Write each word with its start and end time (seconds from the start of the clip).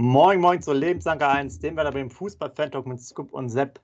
Moin, 0.00 0.40
moin 0.40 0.62
zur 0.62 0.76
Lebensanker 0.76 1.28
1, 1.28 1.58
dem 1.58 1.74
wir 1.74 1.90
beim 1.90 2.08
Fußball-Fan-Talk 2.08 2.86
mit 2.86 3.00
Scoop 3.00 3.32
und 3.32 3.48
Sepp. 3.48 3.80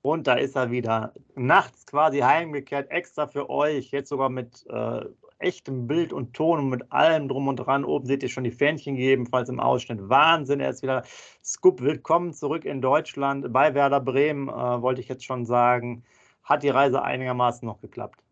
Und 0.00 0.26
da 0.26 0.32
ist 0.32 0.56
er 0.56 0.70
wieder. 0.70 1.12
Nachts 1.34 1.84
quasi 1.84 2.20
heimgekehrt, 2.20 2.90
extra 2.90 3.26
für 3.26 3.50
euch. 3.50 3.90
Jetzt 3.90 4.08
sogar 4.08 4.30
mit 4.30 4.64
äh, 4.70 5.04
echtem 5.38 5.86
Bild 5.86 6.14
und 6.14 6.32
Ton 6.32 6.60
und 6.60 6.70
mit 6.70 6.90
allem 6.90 7.28
drum 7.28 7.48
und 7.48 7.56
dran. 7.56 7.84
Oben 7.84 8.06
seht 8.06 8.22
ihr 8.22 8.30
schon 8.30 8.44
die 8.44 8.50
Fähnchen 8.50 8.96
gegebenenfalls 8.96 9.50
im 9.50 9.60
Ausschnitt. 9.60 10.08
Wahnsinn, 10.08 10.60
er 10.60 10.70
ist 10.70 10.82
wieder. 10.82 11.02
Scoop, 11.44 11.82
willkommen 11.82 12.32
zurück 12.32 12.64
in 12.64 12.80
Deutschland. 12.80 13.52
Bei 13.52 13.74
Werder 13.74 14.00
Bremen, 14.00 14.48
äh, 14.48 14.52
wollte 14.80 15.02
ich 15.02 15.08
jetzt 15.08 15.26
schon 15.26 15.44
sagen. 15.44 16.02
Hat 16.44 16.62
die 16.62 16.70
Reise 16.70 17.02
einigermaßen 17.02 17.66
noch 17.66 17.82
geklappt? 17.82 18.24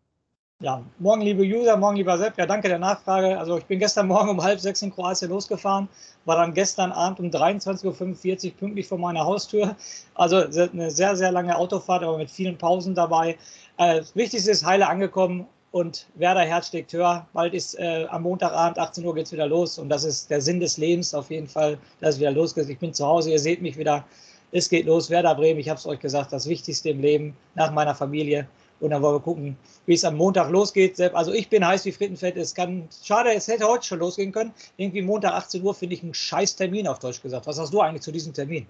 Ja, 0.59 0.83
morgen 0.97 1.21
liebe 1.21 1.43
User, 1.43 1.77
morgen 1.77 1.97
lieber 1.97 2.17
Sepp. 2.17 2.35
Ja, 2.35 2.47
danke 2.47 2.67
der 2.67 2.79
Nachfrage. 2.79 3.37
Also 3.37 3.59
ich 3.59 3.65
bin 3.65 3.77
gestern 3.77 4.07
Morgen 4.07 4.29
um 4.29 4.41
halb 4.41 4.59
sechs 4.59 4.81
in 4.81 4.91
Kroatien 4.91 5.29
losgefahren, 5.29 5.87
war 6.25 6.37
dann 6.37 6.51
gestern 6.55 6.91
Abend 6.91 7.19
um 7.19 7.27
23.45 7.27 8.45
Uhr 8.45 8.57
pünktlich 8.57 8.87
vor 8.87 8.97
meiner 8.97 9.23
Haustür. 9.23 9.75
Also 10.15 10.37
eine 10.37 10.89
sehr, 10.89 11.15
sehr 11.15 11.31
lange 11.31 11.55
Autofahrt, 11.55 12.01
aber 12.01 12.17
mit 12.17 12.31
vielen 12.31 12.57
Pausen 12.57 12.95
dabei. 12.95 13.37
Äh, 13.77 13.99
das 13.99 14.15
Wichtigste 14.15 14.49
ist 14.49 14.65
heile 14.65 14.89
angekommen 14.89 15.45
und 15.69 16.07
Werder 16.15 16.41
Herz 16.41 16.69
steckt 16.69 16.91
höher. 16.91 17.27
Bald 17.33 17.53
ist 17.53 17.77
äh, 17.77 18.07
am 18.09 18.23
Montagabend, 18.23 18.79
18 18.79 19.05
Uhr 19.05 19.13
geht 19.13 19.27
es 19.27 19.31
wieder 19.31 19.45
los 19.45 19.77
und 19.77 19.89
das 19.89 20.05
ist 20.05 20.31
der 20.31 20.41
Sinn 20.41 20.59
des 20.59 20.77
Lebens 20.79 21.13
auf 21.13 21.29
jeden 21.29 21.47
Fall, 21.47 21.77
dass 22.01 22.15
es 22.15 22.19
wieder 22.19 22.31
losgeht. 22.31 22.67
Ich 22.67 22.79
bin 22.79 22.95
zu 22.95 23.05
Hause, 23.05 23.29
ihr 23.29 23.39
seht 23.39 23.61
mich 23.61 23.77
wieder. 23.77 24.03
Es 24.51 24.69
geht 24.69 24.87
los, 24.87 25.11
Werder 25.11 25.35
Bremen, 25.35 25.59
ich 25.59 25.69
habe 25.69 25.77
es 25.77 25.85
euch 25.85 25.99
gesagt, 25.99 26.33
das 26.33 26.49
Wichtigste 26.49 26.89
im 26.89 27.01
Leben 27.01 27.37
nach 27.53 27.71
meiner 27.71 27.93
Familie. 27.93 28.47
Und 28.79 28.91
dann 28.91 29.01
wollen 29.01 29.15
wir 29.15 29.21
gucken, 29.21 29.57
wie 29.85 29.93
es 29.95 30.05
am 30.05 30.15
Montag 30.15 30.51
losgeht. 30.51 30.99
Also 30.99 31.33
ich 31.33 31.49
bin 31.49 31.65
heiß 31.65 31.85
wie 31.85 31.91
Frittenfett. 31.91 32.37
Es 32.37 32.53
kann, 32.53 32.87
schade, 33.03 33.33
es 33.33 33.47
hätte 33.47 33.67
heute 33.67 33.85
schon 33.85 33.99
losgehen 33.99 34.31
können. 34.31 34.53
Irgendwie 34.77 35.01
Montag 35.01 35.33
18 35.33 35.63
Uhr 35.63 35.73
finde 35.73 35.95
ich 35.95 36.03
einen 36.03 36.13
scheiß 36.13 36.55
Termin 36.55 36.87
auf 36.87 36.99
Deutsch 36.99 37.21
gesagt. 37.21 37.47
Was 37.47 37.59
hast 37.59 37.73
du 37.73 37.81
eigentlich 37.81 38.03
zu 38.03 38.11
diesem 38.11 38.33
Termin? 38.33 38.67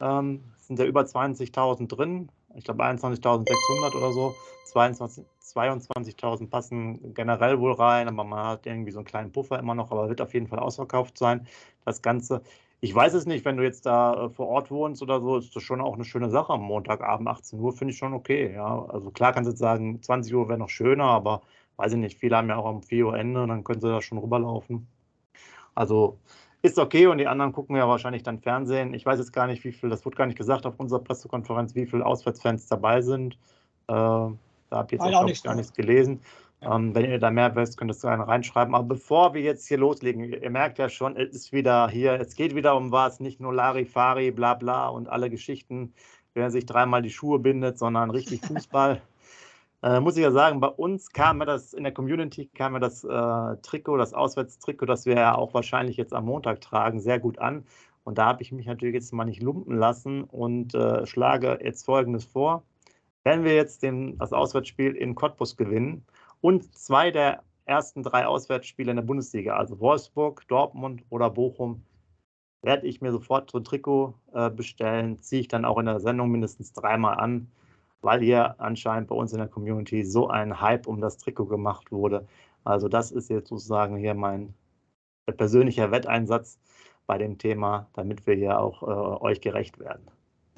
Ähm, 0.01 0.45
sind 0.59 0.79
ja 0.79 0.87
über 0.87 1.03
20.000 1.03 1.89
drin 1.89 2.31
ich 2.55 2.65
glaube 2.65 2.85
21.600 2.85 3.97
oder 3.97 4.13
so. 4.13 4.35
22.000 4.73 5.25
22 5.51 6.17
passen 6.51 7.15
generell 7.15 7.59
wohl 7.61 7.73
rein, 7.73 8.09
aber 8.09 8.25
man 8.25 8.47
hat 8.47 8.67
irgendwie 8.67 8.93
so 8.93 8.99
einen 8.99 9.07
kleinen 9.07 9.33
Puffer 9.33 9.59
immer 9.59 9.75
noch, 9.75 9.91
aber 9.91 10.09
wird 10.09 10.21
auf 10.21 10.35
jeden 10.35 10.47
Fall 10.47 10.59
ausverkauft 10.59 11.19
sein. 11.19 11.47
Das 11.85 12.03
Ganze. 12.03 12.43
Ich 12.81 12.95
weiß 12.95 13.13
es 13.15 13.27
nicht, 13.27 13.45
wenn 13.45 13.57
du 13.57 13.63
jetzt 13.63 13.85
da 13.85 14.27
äh, 14.27 14.31
vor 14.31 14.49
Ort 14.49 14.71
wohnst 14.71 15.03
oder 15.03 15.21
so, 15.21 15.37
ist 15.37 15.55
das 15.55 15.63
schon 15.63 15.81
auch 15.81 15.95
eine 15.95 16.05
schöne 16.05 16.31
Sache 16.31 16.55
am 16.55 16.63
Montagabend 16.63 17.29
18 17.29 17.61
Uhr, 17.61 17.73
finde 17.73 17.93
ich 17.93 17.99
schon 17.99 18.15
okay. 18.15 18.55
Ja, 18.55 18.87
also 18.87 19.11
klar 19.11 19.33
kannst 19.33 19.49
du 19.49 19.53
jetzt 19.53 19.59
sagen, 19.61 20.03
20 20.03 20.35
Uhr 20.35 20.49
wäre 20.49 20.59
noch 20.59 20.71
schöner, 20.71 21.05
aber 21.05 21.43
weiß 21.77 21.93
ich 21.93 21.99
nicht, 21.99 22.19
viele 22.19 22.37
haben 22.37 22.49
ja 22.49 22.57
auch 22.57 22.71
um 22.71 22.83
4 22.83 23.07
Uhr 23.07 23.19
Ende 23.19 23.43
und 23.43 23.49
dann 23.49 23.65
können 23.65 23.81
sie 23.81 23.89
da 23.89 24.01
schon 24.01 24.19
rüberlaufen. 24.19 24.87
Also 25.75 26.19
ist 26.63 26.79
okay 26.79 27.07
und 27.07 27.19
die 27.19 27.27
anderen 27.27 27.53
gucken 27.53 27.77
ja 27.77 27.89
wahrscheinlich 27.89 28.23
dann 28.23 28.39
Fernsehen. 28.39 28.93
Ich 28.95 29.07
weiß 29.07 29.19
jetzt 29.19 29.33
gar 29.33 29.47
nicht, 29.47 29.65
wie 29.65 29.73
viel, 29.73 29.89
das 29.89 30.05
wurde 30.05 30.17
gar 30.17 30.27
nicht 30.27 30.39
gesagt 30.39 30.67
auf 30.67 30.79
unserer 30.79 31.01
Pressekonferenz, 31.01 31.75
wie 31.75 31.87
viele 31.87 32.05
Auswärtsfans 32.05 32.67
dabei 32.67 33.01
sind. 33.01 33.35
Äh, 33.89 33.93
da 33.95 34.37
habe 34.71 34.87
ich 34.87 34.93
jetzt 34.93 35.03
auch, 35.03 35.25
auch 35.25 35.43
gar 35.43 35.55
nichts 35.55 35.73
gelesen. 35.73 36.21
Ja. 36.63 36.77
Ähm, 36.77 36.95
wenn 36.95 37.11
ihr 37.11 37.19
da 37.19 37.31
mehr 37.31 37.55
wisst, 37.57 37.79
könnt 37.79 37.91
ihr 37.91 37.95
es 37.95 38.03
gerne 38.03 38.27
reinschreiben. 38.29 38.75
Aber 38.75 38.85
bevor 38.85 39.33
wir 39.33 39.41
jetzt 39.41 39.67
hier 39.67 39.79
loslegen, 39.79 40.25
ihr 40.25 40.51
merkt 40.51 40.79
ja 40.79 40.89
schon, 40.89 41.17
es 41.17 41.31
ist 41.31 41.53
wieder 41.53 41.89
hier, 41.89 42.21
es 42.21 42.35
geht 42.35 42.55
wieder 42.55 42.77
um 42.77 42.93
was, 42.93 43.21
nicht 43.21 43.41
nur 43.41 43.55
Larifari, 43.55 44.31
bla 44.31 44.55
bla 44.55 44.89
und 44.89 45.09
alle 45.09 45.31
Geschichten, 45.31 45.95
wer 46.35 46.51
sich 46.51 46.67
dreimal 46.67 47.01
die 47.01 47.11
Schuhe 47.11 47.39
bindet, 47.39 47.79
sondern 47.79 48.11
richtig 48.11 48.41
Fußball. 48.47 49.01
Äh, 49.83 50.01
muss 50.01 50.17
ich 50.17 50.23
ja 50.23 50.31
sagen, 50.31 50.61
bei 50.61 50.69
uns 50.69 51.11
kam 51.11 51.39
mir 51.39 51.47
das 51.47 51.73
in 51.73 51.85
der 51.85 51.95
Community, 51.95 52.47
kam 52.55 52.73
mir 52.75 52.81
das 52.81 53.03
äh, 53.03 53.57
Trikot, 53.63 53.97
das 53.97 54.13
Auswärtstrikot, 54.13 54.87
das 54.87 55.07
wir 55.07 55.15
ja 55.15 55.35
auch 55.35 55.55
wahrscheinlich 55.55 55.97
jetzt 55.97 56.13
am 56.13 56.27
Montag 56.27 56.61
tragen, 56.61 57.01
sehr 57.01 57.19
gut 57.19 57.39
an. 57.39 57.65
Und 58.05 58.19
da 58.19 58.27
habe 58.27 58.43
ich 58.43 58.53
mich 58.53 58.67
natürlich 58.67 58.95
jetzt 58.95 59.13
mal 59.13 59.25
nicht 59.25 59.43
lumpen 59.43 59.77
lassen 59.79 60.25
und 60.25 60.75
äh, 60.75 61.07
schlage 61.07 61.59
jetzt 61.63 61.85
Folgendes 61.85 62.25
vor. 62.25 62.63
Wenn 63.25 63.45
wir 63.45 63.55
jetzt 63.55 63.83
den, 63.83 64.19
das 64.19 64.33
Auswärtsspiel 64.33 64.95
in 64.97 65.15
Cottbus 65.15 65.57
gewinnen 65.57 66.05
und 66.41 66.75
zwei 66.77 67.11
der 67.11 67.43
ersten 67.65 68.03
drei 68.03 68.27
Auswärtsspiele 68.27 68.91
in 68.91 68.97
der 68.97 69.05
Bundesliga, 69.05 69.57
also 69.57 69.81
Wolfsburg, 69.81 70.47
Dortmund 70.49 71.05
oder 71.11 71.31
Bochum, 71.31 71.83
werde 72.63 72.87
ich 72.87 73.01
mir 73.01 73.13
sofort 73.13 73.51
so 73.51 73.59
ein 73.59 73.65
Trikot 73.65 74.15
äh, 74.35 74.51
bestellen, 74.51 75.21
ziehe 75.21 75.41
ich 75.43 75.49
dann 75.49 75.65
auch 75.65 75.79
in 75.79 75.87
der 75.87 76.01
Sendung 76.01 76.31
mindestens 76.31 76.73
dreimal 76.73 77.19
an 77.19 77.51
weil 78.03 78.21
hier 78.21 78.61
anscheinend 78.61 79.09
bei 79.09 79.15
uns 79.15 79.33
in 79.33 79.39
der 79.39 79.49
Community 79.49 80.05
so 80.05 80.29
ein 80.29 80.61
Hype 80.61 80.87
um 80.87 81.01
das 81.01 81.19
Trikot 81.19 81.47
gemacht 81.47 81.93
wurde. 81.93 82.27
Also 82.65 82.89
das 82.89 83.11
ist 83.11 83.31
jetzt 83.31 83.49
sozusagen 83.49 83.97
hier 83.97 84.15
mein 84.15 84.55
persönlicher 85.27 85.91
Wetteinsatz 85.91 86.59
bei 87.07 87.19
dem 87.19 87.39
Thema, 87.39 87.89
damit 87.95 88.27
wir 88.27 88.35
hier 88.35 88.59
auch 88.61 88.83
äh, 88.83 88.87
euch 89.25 89.41
gerecht 89.41 89.79
werden. 89.79 90.07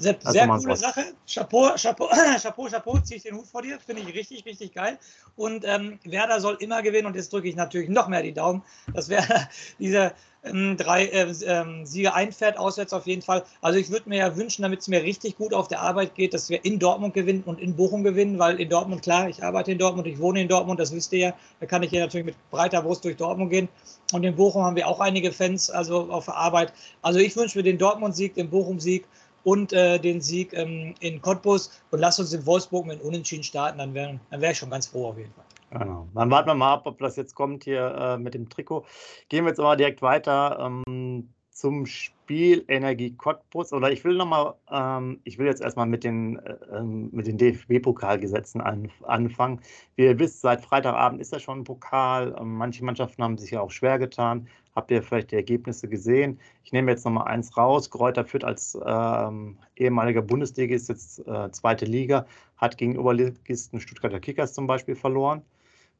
Sehr, 0.02 0.18
sehr 0.24 0.48
coole 0.48 0.76
Sache. 0.76 1.14
Chapeau, 1.26 1.70
Chapeau, 1.76 2.08
Chapeau, 2.42 2.68
Chapeau, 2.68 2.98
ziehe 2.98 3.18
ich 3.18 3.22
den 3.22 3.36
Hut 3.36 3.46
vor 3.46 3.62
dir. 3.62 3.78
Finde 3.78 4.02
ich 4.02 4.14
richtig, 4.14 4.44
richtig 4.44 4.74
geil. 4.74 4.98
Und 5.36 5.64
ähm, 5.64 5.98
Werder 6.04 6.40
soll 6.40 6.56
immer 6.60 6.82
gewinnen 6.82 7.06
und 7.06 7.16
jetzt 7.16 7.32
drücke 7.32 7.48
ich 7.48 7.56
natürlich 7.56 7.88
noch 7.88 8.08
mehr 8.08 8.22
die 8.22 8.32
Daumen, 8.32 8.62
dass 8.92 9.08
Werder 9.08 9.48
diese 9.78 10.12
ähm, 10.44 10.76
drei 10.76 11.06
äh, 11.06 11.30
äh, 11.30 11.86
Siege 11.86 12.14
einfährt, 12.14 12.58
auswärts 12.58 12.92
auf 12.92 13.06
jeden 13.06 13.22
Fall. 13.22 13.44
Also 13.60 13.78
ich 13.78 13.90
würde 13.90 14.08
mir 14.08 14.18
ja 14.18 14.36
wünschen, 14.36 14.62
damit 14.62 14.80
es 14.80 14.88
mir 14.88 15.02
richtig 15.02 15.36
gut 15.36 15.54
auf 15.54 15.68
der 15.68 15.80
Arbeit 15.80 16.14
geht, 16.14 16.34
dass 16.34 16.50
wir 16.50 16.64
in 16.64 16.78
Dortmund 16.78 17.14
gewinnen 17.14 17.42
und 17.46 17.60
in 17.60 17.76
Bochum 17.76 18.02
gewinnen, 18.02 18.38
weil 18.38 18.60
in 18.60 18.68
Dortmund, 18.68 19.02
klar, 19.02 19.28
ich 19.28 19.42
arbeite 19.42 19.72
in 19.72 19.78
Dortmund, 19.78 20.06
ich 20.08 20.18
wohne 20.18 20.40
in 20.40 20.48
Dortmund, 20.48 20.80
das 20.80 20.92
wisst 20.92 21.12
ihr 21.12 21.18
ja. 21.18 21.34
Da 21.60 21.66
kann 21.66 21.82
ich 21.82 21.90
hier 21.90 22.00
natürlich 22.00 22.26
mit 22.26 22.50
breiter 22.50 22.82
Brust 22.82 23.04
durch 23.04 23.16
Dortmund 23.16 23.50
gehen. 23.50 23.68
Und 24.12 24.24
in 24.24 24.34
Bochum 24.34 24.62
haben 24.62 24.76
wir 24.76 24.88
auch 24.88 25.00
einige 25.00 25.32
Fans, 25.32 25.70
also 25.70 26.10
auf 26.10 26.24
der 26.24 26.36
Arbeit. 26.36 26.72
Also 27.02 27.20
ich 27.20 27.36
wünsche 27.36 27.58
mir 27.58 27.64
den 27.64 27.78
Dortmund-Sieg, 27.78 28.34
den 28.34 28.50
Bochum-Sieg 28.50 29.06
und 29.44 29.72
äh, 29.72 29.98
den 29.98 30.20
Sieg 30.20 30.52
ähm, 30.52 30.94
in 31.00 31.20
Cottbus 31.20 31.82
und 31.90 32.00
lass 32.00 32.18
uns 32.18 32.32
in 32.32 32.44
Wolfsburg 32.46 32.86
mit 32.86 33.02
Unentschieden 33.02 33.42
starten, 33.42 33.78
dann 33.78 33.94
wäre 33.94 34.20
dann 34.30 34.40
wär 34.40 34.50
ich 34.50 34.58
schon 34.58 34.70
ganz 34.70 34.86
froh 34.86 35.08
auf 35.08 35.18
jeden 35.18 35.32
Fall. 35.32 35.44
Genau. 35.70 36.06
Dann 36.14 36.30
warten 36.30 36.48
wir 36.48 36.54
mal 36.54 36.74
ab, 36.74 36.82
ob 36.84 36.98
das 36.98 37.16
jetzt 37.16 37.34
kommt 37.34 37.64
hier 37.64 37.94
äh, 37.94 38.18
mit 38.18 38.34
dem 38.34 38.48
Trikot. 38.48 38.84
Gehen 39.28 39.44
wir 39.44 39.50
jetzt 39.50 39.60
aber 39.60 39.76
direkt 39.76 40.02
weiter 40.02 40.58
ähm, 40.86 41.32
zum 41.62 41.86
Spiel 41.86 42.64
Energie 42.66 43.14
Cottbus 43.16 43.72
oder 43.72 43.92
ich 43.92 44.02
will 44.02 44.16
nochmal, 44.16 44.54
ähm, 44.68 45.20
ich 45.22 45.38
will 45.38 45.46
jetzt 45.46 45.62
erstmal 45.62 45.86
mit 45.86 46.02
den, 46.02 46.40
äh, 46.40 46.56
ähm, 46.72 47.10
den 47.12 47.38
DFB-Pokalgesetzen 47.38 48.60
an, 48.60 48.90
anfangen. 49.04 49.60
Wie 49.94 50.06
ihr 50.06 50.18
wisst, 50.18 50.40
seit 50.40 50.60
Freitagabend 50.60 51.20
ist 51.20 51.32
ja 51.32 51.38
schon 51.38 51.60
ein 51.60 51.64
Pokal. 51.64 52.34
Ähm, 52.36 52.56
manche 52.56 52.84
Mannschaften 52.84 53.22
haben 53.22 53.38
sich 53.38 53.52
ja 53.52 53.60
auch 53.60 53.70
schwer 53.70 54.00
getan. 54.00 54.48
Habt 54.74 54.90
ihr 54.90 55.04
vielleicht 55.04 55.30
die 55.30 55.36
Ergebnisse 55.36 55.86
gesehen? 55.86 56.40
Ich 56.64 56.72
nehme 56.72 56.90
jetzt 56.90 57.04
nochmal 57.04 57.28
eins 57.28 57.56
raus. 57.56 57.90
Kräuter 57.90 58.24
führt 58.24 58.42
als 58.42 58.76
ähm, 58.84 59.56
ehemaliger 59.76 60.22
Bundesligist 60.22 60.88
jetzt 60.88 61.20
äh, 61.28 61.52
zweite 61.52 61.84
Liga, 61.84 62.26
hat 62.56 62.76
gegen 62.76 62.98
Oberligisten 62.98 63.78
Stuttgarter 63.78 64.18
Kickers 64.18 64.52
zum 64.52 64.66
Beispiel 64.66 64.96
verloren. 64.96 65.42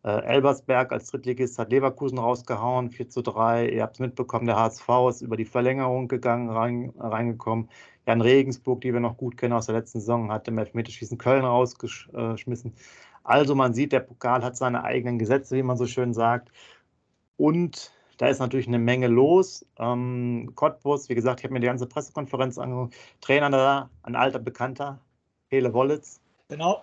Äh, 0.05 0.23
Elbersberg 0.25 0.91
als 0.93 1.11
Drittligist 1.11 1.59
hat 1.59 1.71
Leverkusen 1.71 2.19
rausgehauen, 2.19 2.91
4 2.91 3.09
zu 3.09 3.23
3. 3.23 3.69
Ihr 3.69 3.83
habt 3.83 3.97
es 3.97 4.01
mitbekommen, 4.01 4.47
der 4.47 4.57
HSV 4.57 4.89
ist 5.09 5.23
über 5.23 5.37
die 5.37 5.45
Verlängerung 5.45 6.09
gegangen, 6.09 6.51
rein, 6.51 6.93
reingekommen. 6.99 7.69
Jan 8.07 8.21
Regensburg, 8.21 8.81
die 8.81 8.93
wir 8.93 9.01
noch 9.01 9.17
gut 9.17 9.37
kennen 9.37 9.53
aus 9.53 9.67
der 9.67 9.77
letzten 9.77 10.01
Saison, 10.01 10.33
hat 10.33 10.49
im 10.49 10.59
Elfmeterschießen 10.59 11.19
Köln 11.19 11.45
rausgeschmissen. 11.45 12.75
Also 13.23 13.55
man 13.55 13.75
sieht, 13.75 13.93
der 13.93 14.01
Pokal 14.01 14.43
hat 14.43 14.57
seine 14.57 14.83
eigenen 14.83 15.19
Gesetze, 15.21 15.57
wie 15.57 15.63
man 15.63 15.77
so 15.77 15.87
schön 15.87 16.13
sagt. 16.13 16.51
Und 17.37 17.93
da 18.19 18.27
ist 18.27 18.41
natürlich 18.41 18.67
eine 18.67 18.81
Menge 18.81 19.07
los. 19.07 19.65
Ähm, 19.79 20.53
Cottbus, 20.57 21.09
wie 21.09 21.15
gesagt, 21.15 21.41
ich 21.41 21.45
habe 21.45 21.55
mir 21.55 21.61
die 21.61 21.67
ganze 21.67 21.87
Pressekonferenz 21.87 22.59
angeguckt. 22.59 22.95
Trainer 23.21 23.51
da, 23.51 23.91
ein 24.03 24.17
alter 24.17 24.41
Bekannter, 24.41 24.99
Hele 25.49 25.73
Wollitz. 25.73 26.21
Genau 26.49 26.83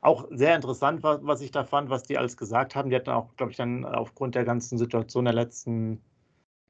auch 0.00 0.28
sehr 0.30 0.56
interessant, 0.56 1.02
was, 1.02 1.20
was 1.22 1.40
ich 1.40 1.50
da 1.50 1.64
fand, 1.64 1.90
was 1.90 2.04
die 2.04 2.18
alles 2.18 2.36
gesagt 2.36 2.74
haben. 2.74 2.90
Die 2.90 2.96
hatten 2.96 3.10
auch, 3.10 3.36
glaube 3.36 3.52
ich, 3.52 3.58
dann 3.58 3.84
aufgrund 3.84 4.34
der 4.34 4.44
ganzen 4.44 4.78
Situation 4.78 5.24
der 5.24 5.34
letzten 5.34 6.00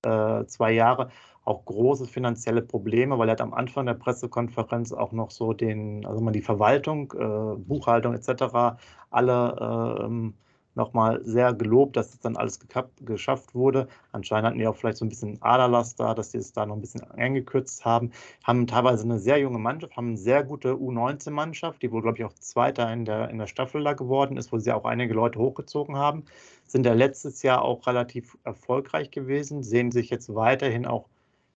äh, 0.02 0.44
zwei 0.46 0.72
Jahre 0.72 1.10
auch 1.44 1.64
große 1.64 2.06
finanzielle 2.06 2.62
Probleme, 2.62 3.18
weil 3.18 3.28
er 3.28 3.32
hat 3.32 3.40
am 3.40 3.54
Anfang 3.54 3.86
der 3.86 3.94
Pressekonferenz 3.94 4.92
auch 4.92 5.12
noch 5.12 5.30
so 5.30 5.52
den, 5.52 6.04
also 6.06 6.20
mal 6.20 6.32
die 6.32 6.42
Verwaltung, 6.42 7.12
äh, 7.12 7.56
Buchhaltung 7.56 8.14
etc. 8.14 8.78
alle 9.10 9.98
äh, 9.98 10.32
nochmal 10.80 11.20
sehr 11.24 11.52
gelobt, 11.52 11.96
dass 11.96 12.14
es 12.14 12.20
dann 12.20 12.36
alles 12.36 12.58
geschafft 13.04 13.54
wurde. 13.54 13.86
Anscheinend 14.12 14.46
hatten 14.46 14.58
die 14.58 14.66
auch 14.66 14.76
vielleicht 14.76 14.96
so 14.96 15.04
ein 15.04 15.10
bisschen 15.10 15.40
Aderlass 15.42 15.94
da, 15.94 16.14
dass 16.14 16.32
sie 16.32 16.38
es 16.38 16.52
da 16.52 16.66
noch 16.66 16.74
ein 16.74 16.80
bisschen 16.80 17.08
eingekürzt 17.12 17.84
haben. 17.84 18.10
Haben 18.42 18.66
teilweise 18.66 19.04
eine 19.04 19.18
sehr 19.18 19.38
junge 19.38 19.58
Mannschaft, 19.58 19.96
haben 19.96 20.08
eine 20.08 20.16
sehr 20.16 20.42
gute 20.42 20.72
U19-Mannschaft, 20.72 21.82
die 21.82 21.92
wohl, 21.92 22.02
glaube 22.02 22.18
ich, 22.18 22.24
auch 22.24 22.32
Zweiter 22.32 22.92
in 22.92 23.04
der, 23.04 23.30
in 23.30 23.38
der 23.38 23.46
Staffel 23.46 23.84
da 23.84 23.92
geworden 23.92 24.36
ist, 24.36 24.52
wo 24.52 24.58
sie 24.58 24.72
auch 24.72 24.84
einige 24.84 25.14
Leute 25.14 25.38
hochgezogen 25.38 25.96
haben. 25.96 26.24
Sind 26.66 26.86
ja 26.86 26.94
letztes 26.94 27.42
Jahr 27.42 27.62
auch 27.62 27.86
relativ 27.86 28.36
erfolgreich 28.44 29.10
gewesen, 29.10 29.62
sehen 29.62 29.92
sich 29.92 30.10
jetzt 30.10 30.34
weiterhin 30.34 30.86
auch 30.86 31.06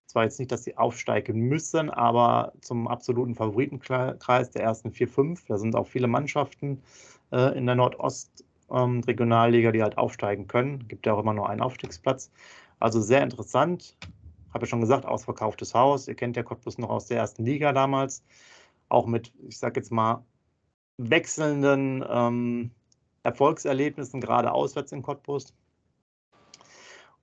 zwar 0.07 0.25
jetzt 0.25 0.39
nicht, 0.39 0.53
dass 0.53 0.63
sie 0.63 0.77
aufsteigen 0.79 1.41
müssen, 1.41 1.91
aber 1.91 2.53
zum 2.61 2.87
absoluten 2.87 3.35
Favoritenkreis 3.35 4.51
der 4.51 4.63
ersten 4.63 4.93
vier, 4.93 5.09
fünf. 5.09 5.45
Da 5.47 5.59
sind 5.59 5.75
auch 5.75 5.89
viele 5.89 6.07
Mannschaften 6.07 6.81
äh, 7.33 7.59
in 7.59 7.67
der 7.67 7.75
Nordost, 7.75 8.45
ähm, 8.75 9.01
Regionalliga, 9.01 9.73
die 9.73 9.83
halt 9.83 9.99
aufsteigen 9.99 10.47
können. 10.47 10.87
Gibt 10.89 11.07
ja 11.07 11.15
auch 11.15 11.21
immer 11.21 11.35
nur 11.35 11.49
einen 11.49 11.61
Aufstiegsplatz. 11.61 12.31
Also 12.81 13.01
sehr 13.01 13.23
interessant. 13.23 13.97
Habe 14.53 14.65
ja 14.65 14.69
schon 14.69 14.81
gesagt, 14.81 15.07
ausverkauftes 15.07 15.75
Haus. 15.75 16.09
Ihr 16.09 16.15
kennt 16.15 16.37
ja 16.37 16.43
Cottbus 16.43 16.79
noch 16.79 16.91
aus 16.91 17.07
der 17.07 17.19
ersten 17.19 17.45
Liga 17.45 17.73
damals. 17.73 18.25
Auch 18.89 19.07
mit, 19.07 19.33
ich 19.49 19.59
sage 19.59 19.81
jetzt 19.81 19.91
mal, 19.91 20.25
wechselnden 20.99 22.05
ähm, 22.09 22.71
Erfolgserlebnissen, 23.23 24.21
gerade 24.21 24.53
auswärts 24.53 24.93
in 24.93 25.03
Cottbus. 25.03 25.55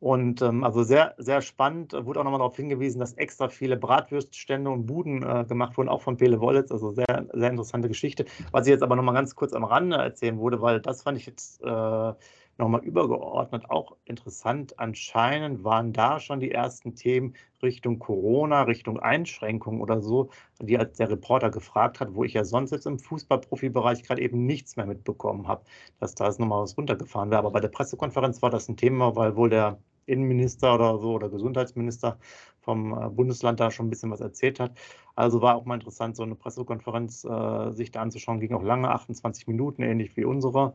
Und 0.02 0.42
ähm, 0.42 0.64
also 0.64 0.82
sehr, 0.82 1.14
sehr 1.20 1.42
spannend. 1.42 1.94
Wurde 1.94 2.20
auch 2.20 2.24
nochmal 2.24 2.40
darauf 2.40 2.56
hingewiesen, 2.56 3.00
dass 3.00 3.14
extra 3.14 3.50
viele 3.50 3.78
Bratwürststände 3.78 4.72
und 4.72 4.88
Buden 4.88 5.22
äh, 5.22 5.46
gemacht 5.48 5.78
wurden, 5.78 5.90
auch 5.90 6.02
von 6.02 6.18
Pele 6.18 6.42
Wollitz. 6.42 6.72
Also 6.72 6.90
sehr, 6.90 7.28
sehr 7.32 7.50
interessante 7.52 7.88
Geschichte. 7.88 8.26
Was 8.52 8.66
ich 8.66 8.72
jetzt 8.72 8.82
aber 8.82 8.96
nochmal 8.96 9.14
ganz 9.14 9.36
kurz 9.36 9.54
am 9.54 9.64
Rande 9.64 9.98
erzählen 9.98 10.42
würde, 10.42 10.60
weil 10.60 10.82
das 10.82 11.04
fand 11.04 11.20
ich 11.20 11.28
jetzt 11.28 11.62
äh, 11.62 12.14
nochmal 12.58 12.84
übergeordnet 12.84 13.70
auch 13.70 13.96
interessant. 14.06 14.80
Anscheinend 14.80 15.64
waren 15.64 15.94
da 15.94 16.20
schon 16.20 16.40
die 16.40 16.50
ersten 16.50 16.96
Themen 16.96 17.36
Richtung 17.62 18.00
Corona, 18.00 18.64
Richtung 18.64 19.00
Einschränkungen 19.00 19.82
oder 19.82 20.02
so, 20.02 20.32
die 20.60 20.80
als 20.80 20.98
der 20.98 21.12
Reporter 21.12 21.52
gefragt 21.52 22.00
hat, 22.00 22.16
wo 22.16 22.24
ich 22.24 22.34
ja 22.34 22.44
sonst 22.44 22.72
jetzt 22.72 22.88
im 22.88 22.98
Fußballprofibereich 22.98 24.02
gerade 24.02 24.24
eben 24.24 24.48
nichts 24.48 24.78
mehr 24.78 24.88
mitbekommen 24.88 25.48
habe, 25.48 25.64
dass 26.00 26.16
da 26.16 26.26
jetzt 26.26 26.40
nochmal 26.40 26.64
was 26.64 26.76
runtergefahren 26.76 27.30
wäre. 27.30 27.40
Aber 27.40 27.52
bei 27.52 27.60
der 27.60 27.68
Pressekonferenz 27.70 28.42
war 28.42 28.50
das 28.50 28.68
ein 28.68 28.78
Thema, 28.78 29.16
weil 29.16 29.36
wohl 29.36 29.52
der 29.52 29.78
Innenminister 30.06 30.76
oder 30.76 30.98
so 31.00 31.14
oder 31.14 31.30
Gesundheitsminister 31.30 32.18
vom 32.62 32.94
äh, 32.94 33.10
Bundesland 33.10 33.60
da 33.60 33.72
schon 33.72 33.88
ein 33.88 33.90
bisschen 33.90 34.12
was 34.12 34.22
erzählt 34.22 34.60
hat. 34.60 34.72
Also 35.16 35.42
war 35.42 35.56
auch 35.56 35.66
mal 35.66 35.76
interessant, 35.76 36.16
so 36.16 36.24
eine 36.24 36.36
Pressekonferenz 36.36 37.26
äh, 37.26 37.72
sich 37.72 37.92
da 37.92 38.02
anzuschauen. 38.02 38.40
Ging 38.40 38.54
auch 38.54 38.64
lange, 38.64 38.90
28 38.90 39.48
Minuten, 39.48 39.84
ähnlich 39.84 40.16
wie 40.16 40.26
unsere. 40.26 40.74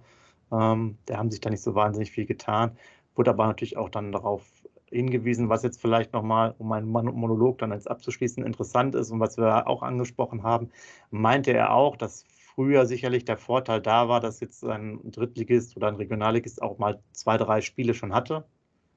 Ähm, 0.52 0.98
da 1.06 1.16
haben 1.18 1.30
sich 1.30 1.40
da 1.40 1.50
nicht 1.50 1.62
so 1.62 1.74
wahnsinnig 1.74 2.10
viel 2.10 2.26
getan. 2.26 2.76
Wurde 3.14 3.30
aber 3.30 3.46
natürlich 3.46 3.76
auch 3.76 3.88
dann 3.88 4.12
darauf 4.12 4.44
hingewiesen, 4.90 5.48
was 5.48 5.62
jetzt 5.62 5.80
vielleicht 5.80 6.12
nochmal, 6.12 6.54
um 6.58 6.68
meinen 6.68 6.86
Monolog 6.88 7.58
dann 7.58 7.72
jetzt 7.72 7.90
abzuschließen, 7.90 8.44
interessant 8.44 8.94
ist 8.94 9.10
und 9.10 9.18
was 9.20 9.36
wir 9.36 9.66
auch 9.66 9.82
angesprochen 9.82 10.44
haben, 10.44 10.70
meinte 11.10 11.52
er 11.52 11.72
auch, 11.72 11.96
dass 11.96 12.24
früher 12.54 12.86
sicherlich 12.86 13.24
der 13.24 13.36
Vorteil 13.36 13.80
da 13.80 14.08
war, 14.08 14.20
dass 14.20 14.40
jetzt 14.40 14.64
ein 14.64 15.00
Drittligist 15.10 15.76
oder 15.76 15.88
ein 15.88 15.96
Regionalligist 15.96 16.62
auch 16.62 16.78
mal 16.78 17.02
zwei, 17.12 17.36
drei 17.36 17.60
Spiele 17.62 17.94
schon 17.94 18.14
hatte 18.14 18.44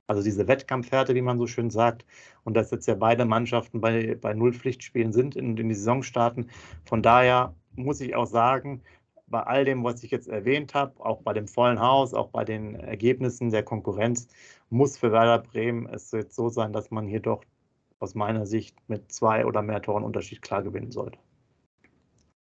also 0.10 0.24
diese 0.24 0.48
Wettkampfhärte, 0.48 1.14
wie 1.14 1.22
man 1.22 1.38
so 1.38 1.46
schön 1.46 1.70
sagt. 1.70 2.04
Und 2.44 2.56
dass 2.56 2.72
jetzt 2.72 2.88
ja 2.88 2.96
beide 2.96 3.26
Mannschaften 3.26 3.80
bei, 3.80 4.16
bei 4.16 4.34
null 4.34 4.54
Pflichtspielen 4.54 5.14
sind 5.14 5.36
in, 5.36 5.56
in 5.56 5.70
die 5.70 5.76
Saison 5.76 6.02
starten. 6.02 6.48
Von 6.84 7.04
daher 7.04 7.54
muss 7.76 8.02
ich 8.02 8.16
auch 8.16 8.26
sagen, 8.26 8.82
bei 9.28 9.42
all 9.42 9.66
dem, 9.66 9.84
was 9.84 10.04
ich 10.04 10.10
jetzt 10.10 10.28
erwähnt 10.28 10.74
habe, 10.74 10.94
auch 11.06 11.22
bei 11.22 11.34
dem 11.34 11.48
vollen 11.48 11.80
Haus, 11.80 12.16
auch 12.16 12.30
bei 12.30 12.44
den 12.44 12.74
Ergebnissen 12.76 13.52
der 13.52 13.62
Konkurrenz, 13.62 14.28
muss 14.72 14.98
für 14.98 15.12
Werder 15.12 15.44
Bremen 15.44 15.88
es 15.88 16.12
jetzt 16.12 16.36
so 16.36 16.50
sein, 16.50 16.74
dass 16.74 16.90
man 16.90 17.08
hier 17.08 17.20
doch 17.20 17.44
aus 18.00 18.16
meiner 18.16 18.48
Sicht 18.48 18.76
mit 18.88 19.12
zwei 19.12 19.46
oder 19.46 19.62
mehr 19.62 19.82
Toren 19.84 20.04
Unterschied 20.04 20.42
klar 20.42 20.64
gewinnen 20.64 20.92
sollte. 20.92 21.20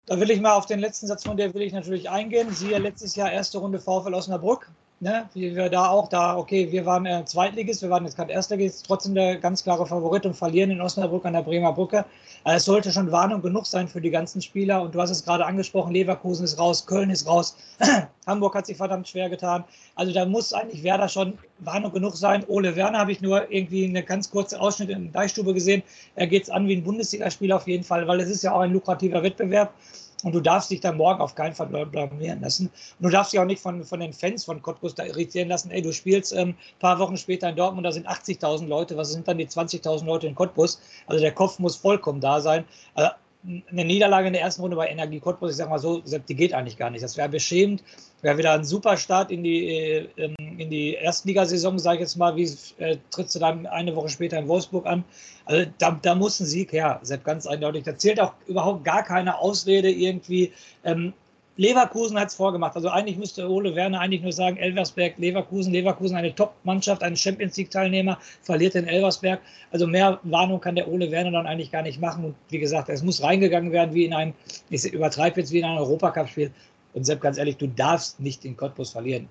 Da 0.07 0.19
will 0.19 0.33
ich 0.33 0.41
mal 0.41 0.57
auf 0.57 0.67
den 0.67 0.81
letzten 0.81 1.07
Satz 1.07 1.23
von 1.23 1.37
dir 1.37 1.55
will 1.55 1.63
ich 1.63 1.73
natürlich 1.73 2.11
eingehen. 2.11 2.51
Sie 2.51 2.71
letztes 2.71 3.15
Jahr 3.15 3.31
erste 3.31 3.59
Runde 3.59 3.79
VfL 3.79 4.15
Osnabrück 4.15 4.69
ne, 5.03 5.29
wie 5.35 5.55
wir 5.57 5.69
da 5.69 5.89
auch 5.89 6.09
da, 6.09 6.37
okay, 6.37 6.71
wir 6.71 6.87
waren 6.87 7.05
äh, 7.07 7.25
Zweitligist, 7.25 7.83
wir 7.83 7.91
waren 7.91 8.05
jetzt 8.05 8.17
gerade 8.17 8.33
Erstligist, 8.33 8.87
trotzdem 8.87 9.17
der 9.17 9.37
ganz 9.37 9.65
klare 9.65 9.85
Favorit 9.85 10.25
und 10.25 10.35
verlieren 10.35 10.71
in 10.71 10.81
Osnabrück 10.81 11.25
an 11.25 11.33
der 11.33 11.43
Bremer 11.43 11.73
Brücke. 11.73 12.05
Also 12.45 12.57
es 12.57 12.65
sollte 12.65 12.93
schon 12.93 13.11
Warnung 13.11 13.43
genug 13.43 13.67
sein 13.67 13.89
für 13.89 14.01
die 14.01 14.11
ganzen 14.11 14.41
Spieler. 14.41 14.81
Und 14.81 14.95
du 14.95 15.01
hast 15.01 15.11
es 15.11 15.25
gerade 15.25 15.45
angesprochen, 15.45 15.93
Leverkusen 15.93 16.45
ist 16.45 16.57
raus, 16.59 16.87
Köln 16.87 17.11
ist 17.11 17.27
raus, 17.27 17.57
Hamburg 18.29 18.55
hat 18.55 18.67
sich 18.67 18.77
verdammt 18.77 19.09
schwer 19.09 19.29
getan. 19.29 19.65
Also 19.97 20.13
da 20.13 20.25
muss 20.25 20.53
eigentlich 20.53 20.85
Werder 20.85 21.09
schon 21.09 21.37
Warnung 21.59 21.93
genug 21.93 22.17
sein. 22.17 22.45
Ole 22.47 22.77
Werner 22.77 23.01
habe 23.01 23.11
ich 23.11 23.21
nur 23.21 23.51
irgendwie 23.51 23.85
eine 23.85 24.05
ganz 24.05 24.31
kurze 24.31 24.61
Ausschnitt 24.61 24.91
in 24.91 25.11
der 25.11 25.21
Deichstube 25.21 25.53
gesehen. 25.53 25.83
Er 26.15 26.29
geht 26.29 26.45
es 26.45 26.51
an 26.51 26.69
wie 26.69 26.77
ein 26.77 26.85
Bundesligaspieler 26.85 27.57
auf 27.57 27.67
jeden 27.67 27.83
Fall, 27.83 28.07
weil 28.07 28.21
es 28.21 28.31
ist 28.31 28.45
ja 28.45 28.53
auch 28.53 28.61
ein 28.61 28.73
lukrativer 28.73 29.25
Wettbewerb. 29.25 29.75
Und 30.23 30.35
du 30.35 30.41
darfst 30.41 30.71
dich 30.71 30.81
dann 30.81 30.97
morgen 30.97 31.21
auf 31.21 31.35
keinen 31.35 31.55
Fall 31.55 31.67
blamieren 31.87 32.41
lassen. 32.41 32.67
Und 32.67 33.07
du 33.07 33.11
darfst 33.11 33.33
dich 33.33 33.41
auch 33.41 33.45
nicht 33.45 33.61
von, 33.61 33.85
von 33.85 34.01
den 34.01 34.13
Fans 34.13 34.45
von 34.45 34.63
Cottbus 34.63 34.95
da 34.95 35.05
irritieren 35.05 35.49
lassen. 35.49 35.71
Ey, 35.71 35.83
du 35.83 35.93
spielst 35.93 36.33
ein 36.33 36.51
ähm, 36.51 36.55
paar 36.79 36.99
Wochen 36.99 37.17
später 37.17 37.49
in 37.49 37.57
Dortmund, 37.57 37.87
da 37.87 37.93
sind 37.93 38.09
80.000 38.09 38.67
Leute. 38.67 38.97
Was 38.97 39.13
sind 39.13 39.27
dann 39.27 39.39
die 39.39 39.47
20.000 39.47 40.05
Leute 40.05 40.27
in 40.27 40.35
Cottbus? 40.35 40.81
Also 41.07 41.21
der 41.21 41.33
Kopf 41.33 41.59
muss 41.59 41.77
vollkommen 41.77 42.21
da 42.21 42.41
sein. 42.41 42.65
Also 42.95 43.11
eine 43.45 43.85
Niederlage 43.85 44.29
in 44.29 44.33
der 44.35 44.43
ersten 44.43 44.63
Runde 44.63 44.77
bei 44.77 44.89
Energie 44.89 45.19
Cottbus, 45.19 45.51
ich 45.51 45.57
sag 45.57 45.69
mal 45.69 45.79
so, 45.79 46.01
die 46.01 46.35
geht 46.35 46.55
eigentlich 46.55 46.77
gar 46.77 46.91
nicht. 46.91 47.03
Das 47.03 47.17
wäre 47.17 47.29
beschämend. 47.29 47.83
Wäre 48.21 48.39
wieder 48.39 48.53
ein 48.53 48.65
super 48.65 48.97
Start 48.97 49.33
in 49.33 49.43
die, 49.43 49.67
äh, 49.67 50.09
ähm, 50.17 50.37
in 50.59 50.71
die 50.71 50.95
Erstligasaison, 50.95 51.79
sage 51.81 51.97
ich 51.97 52.01
jetzt 52.03 52.17
mal. 52.17 52.37
Wie 52.37 52.49
äh, 52.79 52.99
trittst 53.11 53.35
du 53.35 53.41
dann 53.41 53.67
eine 53.67 53.97
Woche 53.97 54.11
später 54.11 54.39
in 54.39 54.47
Wolfsburg 54.47 54.87
an? 54.87 55.03
Also 55.45 55.69
da, 55.79 55.99
da 56.01 56.15
muss 56.15 56.39
ein 56.39 56.47
Sieg 56.47 56.73
her, 56.73 57.01
Sepp, 57.03 57.25
ganz 57.25 57.47
eindeutig. 57.47 57.83
Da 57.83 57.97
zählt 57.97 58.21
auch 58.21 58.35
überhaupt 58.47 58.85
gar 58.85 59.03
keine 59.03 59.39
Ausrede 59.39 59.91
irgendwie. 59.91 60.53
Ähm, 60.85 61.13
Leverkusen 61.57 62.19
hat 62.19 62.29
es 62.29 62.35
vorgemacht. 62.35 62.75
Also 62.77 62.89
eigentlich 62.89 63.19
müsste 63.19 63.49
Ole 63.49 63.75
Werner 63.75 64.01
eigentlich 64.01 64.23
nur 64.23 64.33
sagen, 64.33 64.57
Elversberg, 64.57 65.19
Leverkusen, 65.19 65.73
Leverkusen 65.73 66.17
eine 66.17 66.35
Top-Mannschaft, 66.35 67.03
ein 67.03 67.17
Champions 67.17 67.57
League-Teilnehmer, 67.57 68.19
verliert 68.43 68.75
in 68.75 68.87
Elversberg. 68.87 69.41
Also 69.71 69.87
mehr 69.87 70.19
Warnung 70.23 70.61
kann 70.61 70.77
der 70.77 70.89
Ole 70.89 71.11
Werner 71.11 71.33
dann 71.33 71.47
eigentlich 71.47 71.71
gar 71.71 71.83
nicht 71.83 72.01
machen. 72.01 72.25
Und 72.25 72.35
wie 72.49 72.59
gesagt, 72.59 72.89
es 72.89 73.03
muss 73.03 73.23
reingegangen 73.23 73.71
werden 73.73 73.95
wie 73.95 74.07
in 74.07 74.15
ein, 74.15 74.33
ich 74.71 74.85
übertreibe 74.87 75.41
jetzt 75.41 75.53
wie 75.53 75.59
in 75.59 75.65
ein 75.65 75.79
Europacup-Spiel. 75.79 76.51
Und 76.95 77.05
Sepp, 77.05 77.21
ganz 77.21 77.39
ehrlich, 77.39 77.57
du 77.57 77.67
darfst 77.69 78.21
nicht 78.21 78.45
den 78.45 78.57
Cottbus 78.57 78.91
verlieren. 78.91 79.29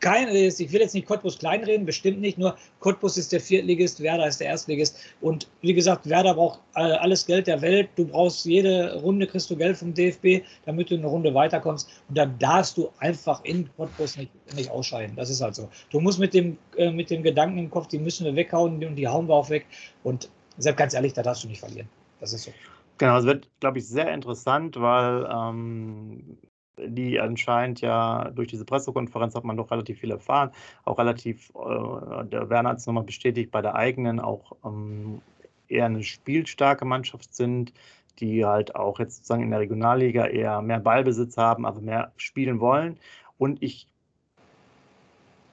Kein, 0.00 0.28
ich 0.28 0.72
will 0.72 0.80
jetzt 0.80 0.94
nicht 0.94 1.06
Cottbus 1.06 1.38
kleinreden, 1.38 1.86
bestimmt 1.86 2.20
nicht. 2.20 2.38
Nur 2.38 2.56
Cottbus 2.80 3.16
ist 3.16 3.32
der 3.32 3.40
Viertligist, 3.40 4.00
Werder 4.00 4.26
ist 4.26 4.40
der 4.40 4.48
Erstligist. 4.48 4.98
Und 5.20 5.48
wie 5.60 5.74
gesagt, 5.74 6.08
Werder 6.08 6.34
braucht 6.34 6.60
alles 6.72 7.24
Geld 7.24 7.46
der 7.46 7.62
Welt. 7.62 7.88
Du 7.96 8.06
brauchst 8.06 8.44
jede 8.44 9.00
Runde, 9.00 9.26
kriegst 9.26 9.48
du 9.50 9.56
Geld 9.56 9.76
vom 9.76 9.94
DFB, 9.94 10.44
damit 10.64 10.90
du 10.90 10.96
eine 10.96 11.06
Runde 11.06 11.32
weiterkommst. 11.34 11.88
Und 12.08 12.18
dann 12.18 12.36
darfst 12.38 12.76
du 12.76 12.90
einfach 12.98 13.44
in 13.44 13.68
Cottbus 13.76 14.16
nicht, 14.16 14.30
nicht 14.56 14.70
ausscheiden. 14.70 15.14
Das 15.14 15.30
ist 15.30 15.40
halt 15.40 15.54
so. 15.54 15.68
Du 15.90 16.00
musst 16.00 16.18
mit 16.18 16.34
dem, 16.34 16.58
äh, 16.76 16.90
mit 16.90 17.10
dem 17.10 17.22
Gedanken 17.22 17.58
im 17.58 17.70
Kopf, 17.70 17.86
die 17.86 17.98
müssen 17.98 18.24
wir 18.24 18.34
weghauen 18.34 18.84
und 18.84 18.96
die 18.96 19.06
hauen 19.06 19.28
wir 19.28 19.34
auch 19.34 19.50
weg. 19.50 19.66
Und 20.02 20.28
Sepp, 20.58 20.76
ganz 20.76 20.94
ehrlich, 20.94 21.12
da 21.12 21.22
darfst 21.22 21.44
du 21.44 21.48
nicht 21.48 21.60
verlieren. 21.60 21.88
Das 22.20 22.32
ist 22.32 22.44
so. 22.44 22.52
Genau, 22.98 23.18
es 23.18 23.24
wird, 23.24 23.48
glaube 23.60 23.78
ich, 23.78 23.88
sehr 23.88 24.12
interessant, 24.12 24.80
weil 24.80 25.28
ähm, 25.30 26.38
die 26.78 27.20
anscheinend 27.20 27.80
ja 27.80 28.30
durch 28.30 28.48
diese 28.48 28.64
Pressekonferenz 28.64 29.34
hat 29.34 29.44
man 29.44 29.56
doch 29.56 29.70
relativ 29.70 30.00
viel 30.00 30.10
erfahren, 30.10 30.50
auch 30.84 30.98
relativ, 30.98 31.50
äh, 31.50 32.24
der 32.26 32.50
Werner 32.50 32.70
hat 32.70 32.78
es 32.78 32.86
nochmal 32.86 33.04
bestätigt, 33.04 33.50
bei 33.50 33.62
der 33.62 33.74
eigenen 33.74 34.20
auch 34.20 34.52
ähm, 34.64 35.20
eher 35.68 35.86
eine 35.86 36.02
spielstarke 36.02 36.84
Mannschaft 36.84 37.34
sind, 37.34 37.72
die 38.18 38.44
halt 38.44 38.74
auch 38.74 38.98
jetzt 38.98 39.16
sozusagen 39.16 39.42
in 39.42 39.50
der 39.50 39.60
Regionalliga 39.60 40.26
eher 40.26 40.62
mehr 40.62 40.80
Ballbesitz 40.80 41.36
haben, 41.36 41.66
also 41.66 41.80
mehr 41.80 42.12
spielen 42.16 42.60
wollen. 42.60 42.98
Und 43.38 43.62
ich, 43.62 43.88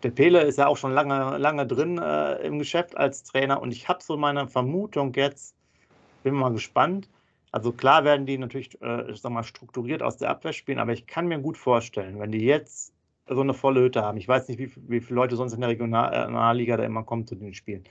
der 0.03 0.11
Pele 0.11 0.41
ist 0.41 0.57
ja 0.57 0.67
auch 0.67 0.77
schon 0.77 0.91
lange, 0.91 1.37
lange 1.37 1.65
drin 1.65 1.97
äh, 1.97 2.35
im 2.45 2.59
Geschäft 2.59 2.97
als 2.97 3.23
Trainer 3.23 3.61
und 3.61 3.71
ich 3.71 3.87
habe 3.87 4.03
so 4.03 4.17
meine 4.17 4.47
Vermutung 4.47 5.13
jetzt, 5.13 5.55
bin 6.23 6.35
mal 6.35 6.51
gespannt, 6.51 7.09
also 7.51 7.73
klar 7.73 8.03
werden 8.05 8.25
die 8.25 8.37
natürlich, 8.37 8.81
äh, 8.81 9.11
ich 9.11 9.21
sag 9.21 9.31
mal, 9.31 9.43
strukturiert 9.43 10.01
aus 10.01 10.17
der 10.17 10.29
Abwehr 10.29 10.53
spielen, 10.53 10.79
aber 10.79 10.93
ich 10.93 11.05
kann 11.07 11.27
mir 11.27 11.39
gut 11.39 11.57
vorstellen, 11.57 12.19
wenn 12.19 12.31
die 12.31 12.45
jetzt 12.45 12.93
so 13.27 13.41
eine 13.41 13.53
volle 13.53 13.81
Hütte 13.81 14.03
haben, 14.03 14.17
ich 14.17 14.27
weiß 14.27 14.47
nicht, 14.47 14.57
wie, 14.57 14.71
wie 14.87 15.01
viele 15.01 15.15
Leute 15.15 15.35
sonst 15.35 15.53
in 15.53 15.61
der 15.61 15.69
Regionalliga 15.69 16.77
da 16.77 16.83
immer 16.83 17.03
kommen 17.03 17.27
zu 17.27 17.35
den 17.35 17.53
Spielen, 17.53 17.83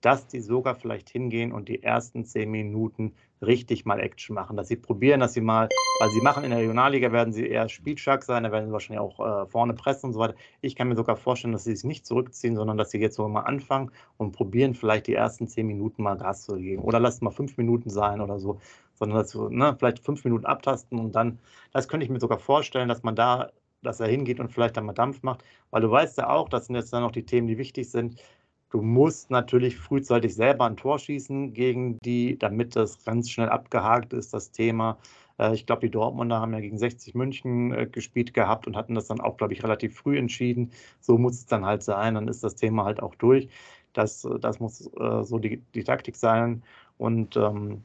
dass 0.00 0.26
die 0.26 0.40
sogar 0.40 0.74
vielleicht 0.74 1.08
hingehen 1.10 1.52
und 1.52 1.68
die 1.68 1.82
ersten 1.82 2.24
zehn 2.24 2.50
Minuten 2.50 3.14
richtig 3.42 3.84
mal 3.84 4.00
Action 4.00 4.34
machen, 4.34 4.56
dass 4.56 4.68
sie 4.68 4.76
probieren, 4.76 5.20
dass 5.20 5.34
sie 5.34 5.40
mal, 5.40 5.68
weil 6.00 6.10
sie 6.10 6.20
machen 6.20 6.44
in 6.44 6.50
der 6.50 6.60
Regionalliga, 6.60 7.12
werden 7.12 7.32
sie 7.32 7.46
eher 7.46 7.68
spielstark 7.68 8.22
sein, 8.22 8.44
da 8.44 8.52
werden 8.52 8.66
sie 8.66 8.72
wahrscheinlich 8.72 9.00
auch 9.00 9.20
äh, 9.20 9.46
vorne 9.46 9.74
pressen 9.74 10.06
und 10.06 10.12
so 10.14 10.20
weiter. 10.20 10.34
Ich 10.60 10.74
kann 10.74 10.88
mir 10.88 10.96
sogar 10.96 11.16
vorstellen, 11.16 11.52
dass 11.52 11.64
sie 11.64 11.74
sich 11.74 11.84
nicht 11.84 12.06
zurückziehen, 12.06 12.56
sondern 12.56 12.78
dass 12.78 12.90
sie 12.90 12.98
jetzt 12.98 13.16
so 13.16 13.28
mal 13.28 13.42
anfangen 13.42 13.90
und 14.16 14.32
probieren, 14.32 14.74
vielleicht 14.74 15.06
die 15.06 15.14
ersten 15.14 15.48
zehn 15.48 15.66
Minuten 15.66 16.02
mal 16.02 16.16
Gas 16.16 16.44
zu 16.44 16.56
geben. 16.56 16.82
Oder 16.82 17.00
lasst 17.00 17.22
mal 17.22 17.30
fünf 17.30 17.56
Minuten 17.56 17.90
sein 17.90 18.20
oder 18.20 18.38
so, 18.38 18.60
sondern 18.96 19.18
dass 19.18 19.34
ne, 19.34 19.76
vielleicht 19.78 20.04
fünf 20.04 20.24
Minuten 20.24 20.46
abtasten 20.46 20.98
und 20.98 21.12
dann, 21.12 21.38
das 21.72 21.88
könnte 21.88 22.04
ich 22.04 22.10
mir 22.10 22.20
sogar 22.20 22.38
vorstellen, 22.38 22.88
dass 22.88 23.02
man 23.02 23.16
da, 23.16 23.50
dass 23.82 24.00
er 24.00 24.08
hingeht 24.08 24.40
und 24.40 24.52
vielleicht 24.52 24.76
dann 24.76 24.86
mal 24.86 24.92
Dampf 24.92 25.22
macht, 25.22 25.44
weil 25.70 25.82
du 25.82 25.90
weißt 25.90 26.18
ja 26.18 26.28
auch, 26.30 26.48
das 26.48 26.66
sind 26.66 26.76
jetzt 26.76 26.92
dann 26.92 27.02
noch 27.02 27.12
die 27.12 27.26
Themen, 27.26 27.46
die 27.46 27.58
wichtig 27.58 27.90
sind. 27.90 28.22
Du 28.70 28.82
musst 28.82 29.30
natürlich 29.30 29.76
frühzeitig 29.76 30.34
selber 30.34 30.66
ein 30.66 30.76
Tor 30.76 30.98
schießen 30.98 31.52
gegen 31.54 31.98
die, 32.04 32.38
damit 32.38 32.74
das 32.76 33.04
ganz 33.04 33.30
schnell 33.30 33.48
abgehakt 33.48 34.12
ist, 34.12 34.34
das 34.34 34.50
Thema. 34.50 34.98
Äh, 35.38 35.54
ich 35.54 35.66
glaube, 35.66 35.82
die 35.82 35.90
Dortmunder 35.90 36.40
haben 36.40 36.52
ja 36.52 36.60
gegen 36.60 36.78
60 36.78 37.14
München 37.14 37.72
äh, 37.72 37.86
gespielt 37.86 38.34
gehabt 38.34 38.66
und 38.66 38.76
hatten 38.76 38.94
das 38.94 39.06
dann 39.06 39.20
auch, 39.20 39.36
glaube 39.36 39.52
ich, 39.52 39.62
relativ 39.62 39.96
früh 39.96 40.18
entschieden. 40.18 40.72
So 41.00 41.18
muss 41.18 41.34
es 41.36 41.46
dann 41.46 41.64
halt 41.64 41.82
sein, 41.82 42.14
dann 42.14 42.28
ist 42.28 42.42
das 42.44 42.56
Thema 42.56 42.84
halt 42.84 43.02
auch 43.02 43.14
durch. 43.14 43.48
Das, 43.92 44.28
das 44.40 44.60
muss 44.60 44.90
äh, 44.98 45.22
so 45.24 45.38
die, 45.38 45.62
die 45.74 45.84
Taktik 45.84 46.16
sein. 46.16 46.62
Und 46.98 47.36
ähm, 47.36 47.84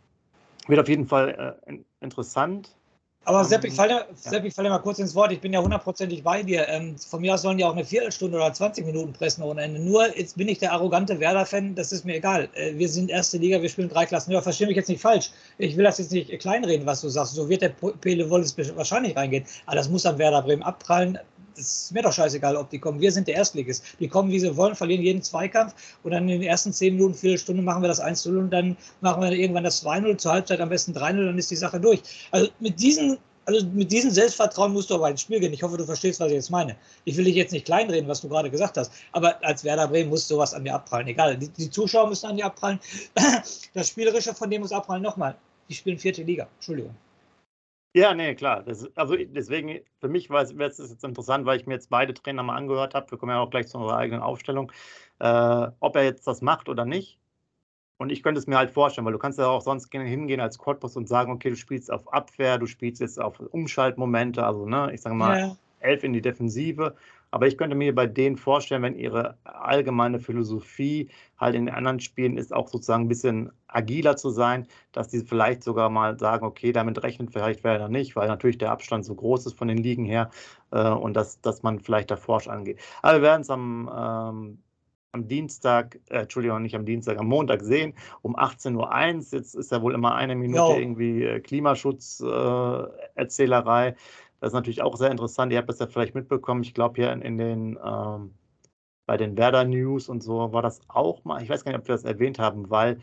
wird 0.68 0.80
auf 0.80 0.88
jeden 0.88 1.08
Fall 1.08 1.58
äh, 1.66 1.74
interessant. 2.02 2.76
Aber 3.24 3.46
Sepp, 3.46 3.64
ich 3.66 3.76
falle, 3.76 4.08
Sepp, 4.16 4.46
ich 4.46 4.54
falle 4.54 4.70
mal 4.70 4.80
kurz 4.80 4.98
ins 4.98 5.14
Wort. 5.14 5.32
Ich 5.32 5.40
bin 5.40 5.54
ja 5.54 5.62
hundertprozentig 5.62 6.24
bei 6.24 6.42
dir. 6.42 6.68
Ähm, 6.68 6.98
von 6.98 7.22
mir 7.22 7.36
aus 7.36 7.44
sollen 7.44 7.60
die 7.60 7.64
auch 7.64 7.74
eine 7.74 7.86
Viertelstunde 7.86 8.36
oder 8.36 8.52
20 8.52 8.84
Minuten 8.84 9.14
pressen 9.14 9.44
ohne 9.44 9.62
Ende. 9.62 9.80
Nur 9.80 10.18
jetzt 10.18 10.38
bin 10.38 10.48
ich 10.48 10.58
der 10.58 10.72
arrogante 10.72 11.20
Werder-Fan. 11.20 11.76
Das 11.76 11.92
ist 11.92 12.04
mir 12.04 12.16
egal. 12.16 12.50
Äh, 12.56 12.80
wir 12.80 12.90
sind 12.90 13.12
erste 13.12 13.38
Liga, 13.38 13.62
wir 13.62 13.70
spielen 13.70 13.90
drei 13.90 14.08
Klassen. 14.08 14.32
Ja, 14.32 14.42
verstehe 14.42 14.66
mich 14.66 14.76
jetzt 14.76 14.90
nicht 14.90 15.02
falsch. 15.02 15.30
Ich 15.60 15.78
will 15.78 15.84
das 15.84 16.00
jetzt 16.00 16.12
nicht 16.12 16.32
kleinreden, 16.40 16.88
was 16.88 17.02
du 17.02 17.10
sagst. 17.10 17.36
So 17.36 17.48
wird 17.48 17.62
der 17.62 17.70
Pele 17.70 18.28
Wolles 18.28 18.58
wahrscheinlich 18.76 19.16
reingehen. 19.16 19.46
Aber 19.68 19.76
das 19.76 19.88
muss 19.88 20.08
am 20.08 20.18
Werder 20.18 20.42
Bremen 20.42 20.64
abprallen 20.64 21.20
das 21.56 21.84
ist 21.84 21.92
mir 21.92 22.02
doch 22.02 22.14
scheißegal, 22.14 22.56
ob 22.56 22.70
die 22.70 22.80
kommen. 22.80 23.00
Wir 23.00 23.12
sind 23.12 23.28
der 23.28 23.36
Erstligist. 23.36 23.84
Die 24.00 24.08
kommen, 24.08 24.32
wie 24.32 24.40
sie 24.40 24.56
wollen, 24.56 24.76
verlieren 24.76 25.04
jeden 25.04 25.22
Zweikampf 25.22 25.74
und 26.04 26.12
dann 26.12 26.30
in 26.30 26.42
den 26.42 26.50
ersten 26.50 26.74
zehn 26.74 26.96
Minuten, 26.96 27.14
Viertelstunde 27.14 27.62
machen 27.62 27.82
wir 27.84 27.88
das 27.88 28.02
1-0 28.02 28.38
und 28.38 28.50
dann 28.52 28.78
machen 29.02 29.22
wir 29.22 29.32
irgendwann 29.32 29.64
das 29.64 29.86
2-0, 29.86 30.18
zur 30.18 30.34
Halbzeit 30.34 30.60
am 30.60 30.70
besten 30.70 30.94
3-0, 30.94 31.26
dann 31.26 31.38
ist 31.38 31.52
die 31.52 31.56
Sache 31.56 31.80
durch. 31.80 32.02
Also 32.32 32.50
mit 32.60 32.80
diesen 32.80 33.18
also 33.46 33.66
mit 33.74 33.92
diesem 33.92 34.12
Selbstvertrauen 34.12 34.72
musst 34.72 34.90
du 34.90 34.96
aber 34.96 35.10
ins 35.10 35.22
Spiel 35.22 35.40
gehen. 35.40 35.54
Ich 35.54 35.64
hoffe, 35.64 35.78
du 35.78 35.86
verstehst, 35.86 36.20
was 36.20 36.28
ich 36.28 36.36
jetzt 36.36 36.52
meine. 36.52 36.76
Ich 37.06 37.18
will 37.18 37.26
dich 37.26 37.36
jetzt 37.36 37.52
nicht 37.52 37.66
kleinreden, 37.66 38.08
was 38.08 38.22
du 38.22 38.30
gerade 38.30 38.52
gesagt 38.52 38.78
hast, 38.78 38.92
aber 39.12 39.44
als 39.44 39.64
Werder 39.64 39.88
Bremen 39.88 40.10
muss 40.10 40.28
sowas 40.28 40.54
an 40.54 40.64
dir 40.64 40.76
abprallen. 40.76 41.08
Egal, 41.08 41.38
die, 41.38 41.50
die 41.50 41.70
Zuschauer 41.70 42.08
müssen 42.08 42.28
an 42.28 42.38
dir 42.38 42.46
abprallen. 42.46 42.80
Das 43.74 43.88
Spielerische 43.88 44.34
von 44.34 44.50
dem 44.50 44.62
muss 44.62 44.72
abprallen. 44.72 45.02
Nochmal, 45.02 45.36
die 45.70 45.74
spielen 45.74 45.98
vierte 45.98 46.24
Liga. 46.24 46.48
Entschuldigung. 46.58 46.94
Ja, 47.94 48.14
nee, 48.14 48.36
klar. 48.36 48.64
Das, 48.64 48.90
also 48.96 49.16
deswegen, 49.18 49.82
für 50.00 50.08
mich 50.08 50.30
wäre 50.30 50.44
es 50.44 50.78
jetzt 50.78 51.04
interessant, 51.04 51.46
weil 51.46 51.60
ich 51.60 51.68
mir 51.68 51.74
jetzt 51.74 51.90
beide 51.90 52.14
Trainer 52.14 52.44
mal 52.44 52.56
angehört 52.56 52.94
habe. 52.94 53.12
Wir 53.12 53.18
kommen 53.18 53.32
ja 53.32 53.40
auch 53.40 53.50
gleich 53.50 53.68
zu 53.68 53.78
unserer 53.78 53.98
eigenen 53.98 54.22
Aufstellung, 54.22 54.72
äh, 55.20 55.68
ob 55.80 55.96
er 55.96 56.04
jetzt 56.04 56.26
das 56.26 56.42
macht 56.42 56.70
oder 56.70 56.86
nicht. 56.86 57.18
Und 57.98 58.10
ich 58.12 58.24
könnte 58.24 58.40
es 58.40 58.48
mir 58.48 58.58
halt 58.58 58.72
vorstellen, 58.72 59.06
weil 59.06 59.14
du 59.14 59.20
kannst 59.20 59.38
ja 59.38 59.48
auch 59.48 59.62
sonst 59.62 59.92
hingehen 59.92 60.40
als 60.40 60.58
Cottbus 60.58 60.96
und 60.96 61.08
sagen, 61.08 61.32
okay, 61.32 61.52
du 61.52 61.56
spielst 61.56 61.92
auf 61.92 62.12
Abwehr, 62.12 62.58
du 62.58 62.66
spielst 62.66 63.00
jetzt 63.00 63.22
auf 63.22 63.40
Umschaltmomente, 63.40 64.44
also 64.44 64.66
ne, 64.66 64.92
ich 64.92 65.02
sage 65.02 65.14
mal, 65.14 65.40
ja. 65.40 65.58
elf 65.82 66.04
in 66.04 66.14
die 66.14 66.22
Defensive 66.22 66.96
aber 67.32 67.48
ich 67.48 67.58
könnte 67.58 67.76
mir 67.76 67.96
bei 67.96 68.08
denen 68.08 68.36
vorstellen, 68.36 68.84
wenn 68.84 68.96
ihre 68.96 69.38
allgemeine 69.44 70.20
Philosophie 70.20 71.10
halt 71.38 71.56
in 71.56 71.66
den 71.66 71.74
anderen 71.74 72.02
Spielen 72.02 72.38
ist, 72.38 72.54
auch 72.54 72.68
sozusagen 72.68 73.06
ein 73.06 73.08
bisschen 73.08 73.52
agiler 73.68 74.18
zu 74.18 74.30
sein, 74.30 74.68
dass 74.92 75.08
die 75.08 75.22
vielleicht 75.22 75.64
sogar 75.64 75.90
mal 75.90 76.20
sagen, 76.20 76.46
okay, 76.46 76.74
damit 76.74 77.02
rechnet 77.04 77.32
vielleicht 77.32 77.64
wer 77.64 77.88
nicht, 77.88 78.18
weil 78.18 78.28
natürlich 78.28 78.58
der 78.58 78.72
Abstand 78.72 79.06
so 79.06 79.16
groß 79.16 79.46
ist 79.46 79.58
von 79.58 79.70
den 79.70 79.78
Ligen 79.78 80.04
her 80.06 80.30
äh, 80.72 80.90
und 80.90 81.14
dass, 81.14 81.40
dass 81.42 81.64
man 81.64 81.80
vielleicht 81.80 82.12
davor 82.12 82.42
schon 82.42 82.54
angeht. 82.54 82.80
Aber 83.02 83.20
wir 83.20 83.24
werden 83.24 83.42
es 83.42 83.50
am, 83.50 83.90
ähm, 83.96 84.60
am 85.14 85.28
Dienstag, 85.28 86.00
äh, 86.10 86.22
Entschuldigung, 86.22 86.62
nicht 86.62 86.76
am 86.76 86.86
Dienstag, 86.86 87.18
am 87.18 87.28
Montag 87.28 87.64
sehen, 87.64 87.94
um 88.22 88.36
18.01 88.36 88.76
Uhr. 88.76 88.90
Jetzt 89.40 89.56
ist 89.56 89.72
ja 89.72 89.82
wohl 89.82 89.94
immer 89.94 90.16
eine 90.16 90.36
Minute 90.36 90.60
no. 90.60 90.78
irgendwie 90.78 91.24
äh, 91.24 91.40
Klimaschutz-Erzählerei. 91.40 93.88
Äh, 93.90 93.96
das 94.42 94.50
ist 94.50 94.54
natürlich 94.54 94.82
auch 94.82 94.98
sehr 94.98 95.12
interessant. 95.12 95.54
Ihr 95.54 95.60
habt 95.60 95.70
das 95.70 95.80
ja 95.80 95.88
vielleicht 95.88 96.16
mitbekommen. 96.16 96.64
Ich 96.64 96.74
glaube, 96.74 96.96
hier 97.02 97.14
in, 97.14 97.22
in 97.22 97.38
den 97.38 97.80
ähm, 97.84 98.34
bei 99.06 99.18
den 99.18 99.38
Werder 99.38 99.66
News 99.66 100.10
und 100.10 100.24
so 100.24 100.52
war 100.52 100.62
das 100.62 100.82
auch 100.88 101.24
mal. 101.26 101.42
Ich 101.44 101.50
weiß 101.50 101.64
gar 101.64 101.72
nicht, 101.72 101.82
ob 101.82 101.88
wir 101.88 101.96
das 101.96 102.06
erwähnt 102.06 102.40
haben, 102.40 102.70
weil 102.70 102.98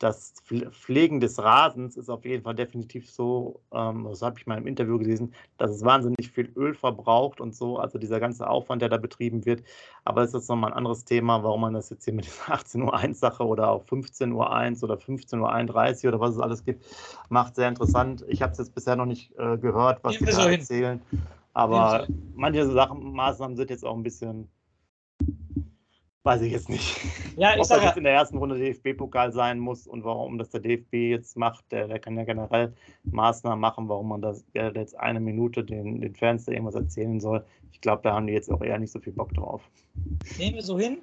das 0.00 0.32
Pflegen 0.70 1.20
des 1.20 1.38
Rasens 1.38 1.98
ist 1.98 2.08
auf 2.08 2.24
jeden 2.24 2.42
Fall 2.42 2.54
definitiv 2.54 3.10
so, 3.10 3.60
ähm, 3.70 4.06
das 4.08 4.22
habe 4.22 4.38
ich 4.38 4.46
mal 4.46 4.56
im 4.56 4.66
Interview 4.66 4.98
gelesen, 4.98 5.34
dass 5.58 5.70
es 5.70 5.84
wahnsinnig 5.84 6.30
viel 6.30 6.50
Öl 6.56 6.74
verbraucht 6.74 7.38
und 7.38 7.54
so, 7.54 7.78
also 7.78 7.98
dieser 7.98 8.18
ganze 8.18 8.48
Aufwand, 8.48 8.80
der 8.80 8.88
da 8.88 8.96
betrieben 8.96 9.44
wird. 9.44 9.62
Aber 10.04 10.22
es 10.22 10.32
ist 10.32 10.48
nochmal 10.48 10.72
ein 10.72 10.76
anderes 10.78 11.04
Thema, 11.04 11.42
warum 11.42 11.60
man 11.60 11.74
das 11.74 11.90
jetzt 11.90 12.06
hier 12.06 12.14
mit 12.14 12.24
dieser 12.24 12.54
18.01 12.54 13.08
Uhr 13.08 13.14
Sache 13.14 13.46
oder 13.46 13.70
auch 13.70 13.84
15.01 13.84 14.82
Uhr 14.82 14.84
oder 14.84 14.94
15.31 14.94 16.04
Uhr 16.04 16.08
oder 16.08 16.20
was 16.20 16.34
es 16.34 16.40
alles 16.40 16.64
gibt, 16.64 16.84
macht 17.28 17.54
sehr 17.54 17.68
interessant. 17.68 18.24
Ich 18.26 18.40
habe 18.40 18.52
es 18.52 18.58
jetzt 18.58 18.74
bisher 18.74 18.96
noch 18.96 19.06
nicht 19.06 19.32
äh, 19.38 19.58
gehört, 19.58 20.02
was 20.02 20.14
sie 20.14 20.24
da 20.24 20.50
erzählen. 20.50 21.02
Aber 21.52 22.06
manche 22.34 22.66
Sachen, 22.70 23.12
Maßnahmen 23.12 23.56
sind 23.56 23.68
jetzt 23.68 23.84
auch 23.84 23.96
ein 23.96 24.02
bisschen 24.02 24.48
Weiß 26.22 26.42
ich 26.42 26.52
jetzt 26.52 26.68
nicht. 26.68 27.00
Ja, 27.36 27.54
ich 27.54 27.60
Ob 27.60 27.68
das 27.68 27.82
jetzt 27.82 27.96
in 27.96 28.04
der 28.04 28.12
ersten 28.12 28.36
Runde 28.36 28.58
DFB-Pokal 28.58 29.32
sein 29.32 29.58
muss 29.58 29.86
und 29.86 30.04
warum 30.04 30.36
das 30.36 30.50
der 30.50 30.60
DFB 30.60 30.92
jetzt 30.92 31.36
macht, 31.38 31.64
der, 31.72 31.88
der 31.88 31.98
kann 31.98 32.16
ja 32.18 32.24
generell 32.24 32.74
Maßnahmen 33.04 33.58
machen, 33.58 33.88
warum 33.88 34.08
man 34.08 34.20
das 34.20 34.44
jetzt 34.52 34.98
eine 34.98 35.20
Minute 35.20 35.64
den, 35.64 36.02
den 36.02 36.14
Fans 36.14 36.44
da 36.44 36.52
irgendwas 36.52 36.74
erzählen 36.74 37.20
soll. 37.20 37.42
Ich 37.72 37.80
glaube, 37.80 38.02
da 38.02 38.12
haben 38.12 38.26
die 38.26 38.34
jetzt 38.34 38.50
auch 38.50 38.60
eher 38.60 38.78
nicht 38.78 38.92
so 38.92 39.00
viel 39.00 39.14
Bock 39.14 39.32
drauf. 39.32 39.62
Nehmen 40.38 40.56
wir 40.56 40.62
so 40.62 40.78
hin. 40.78 40.98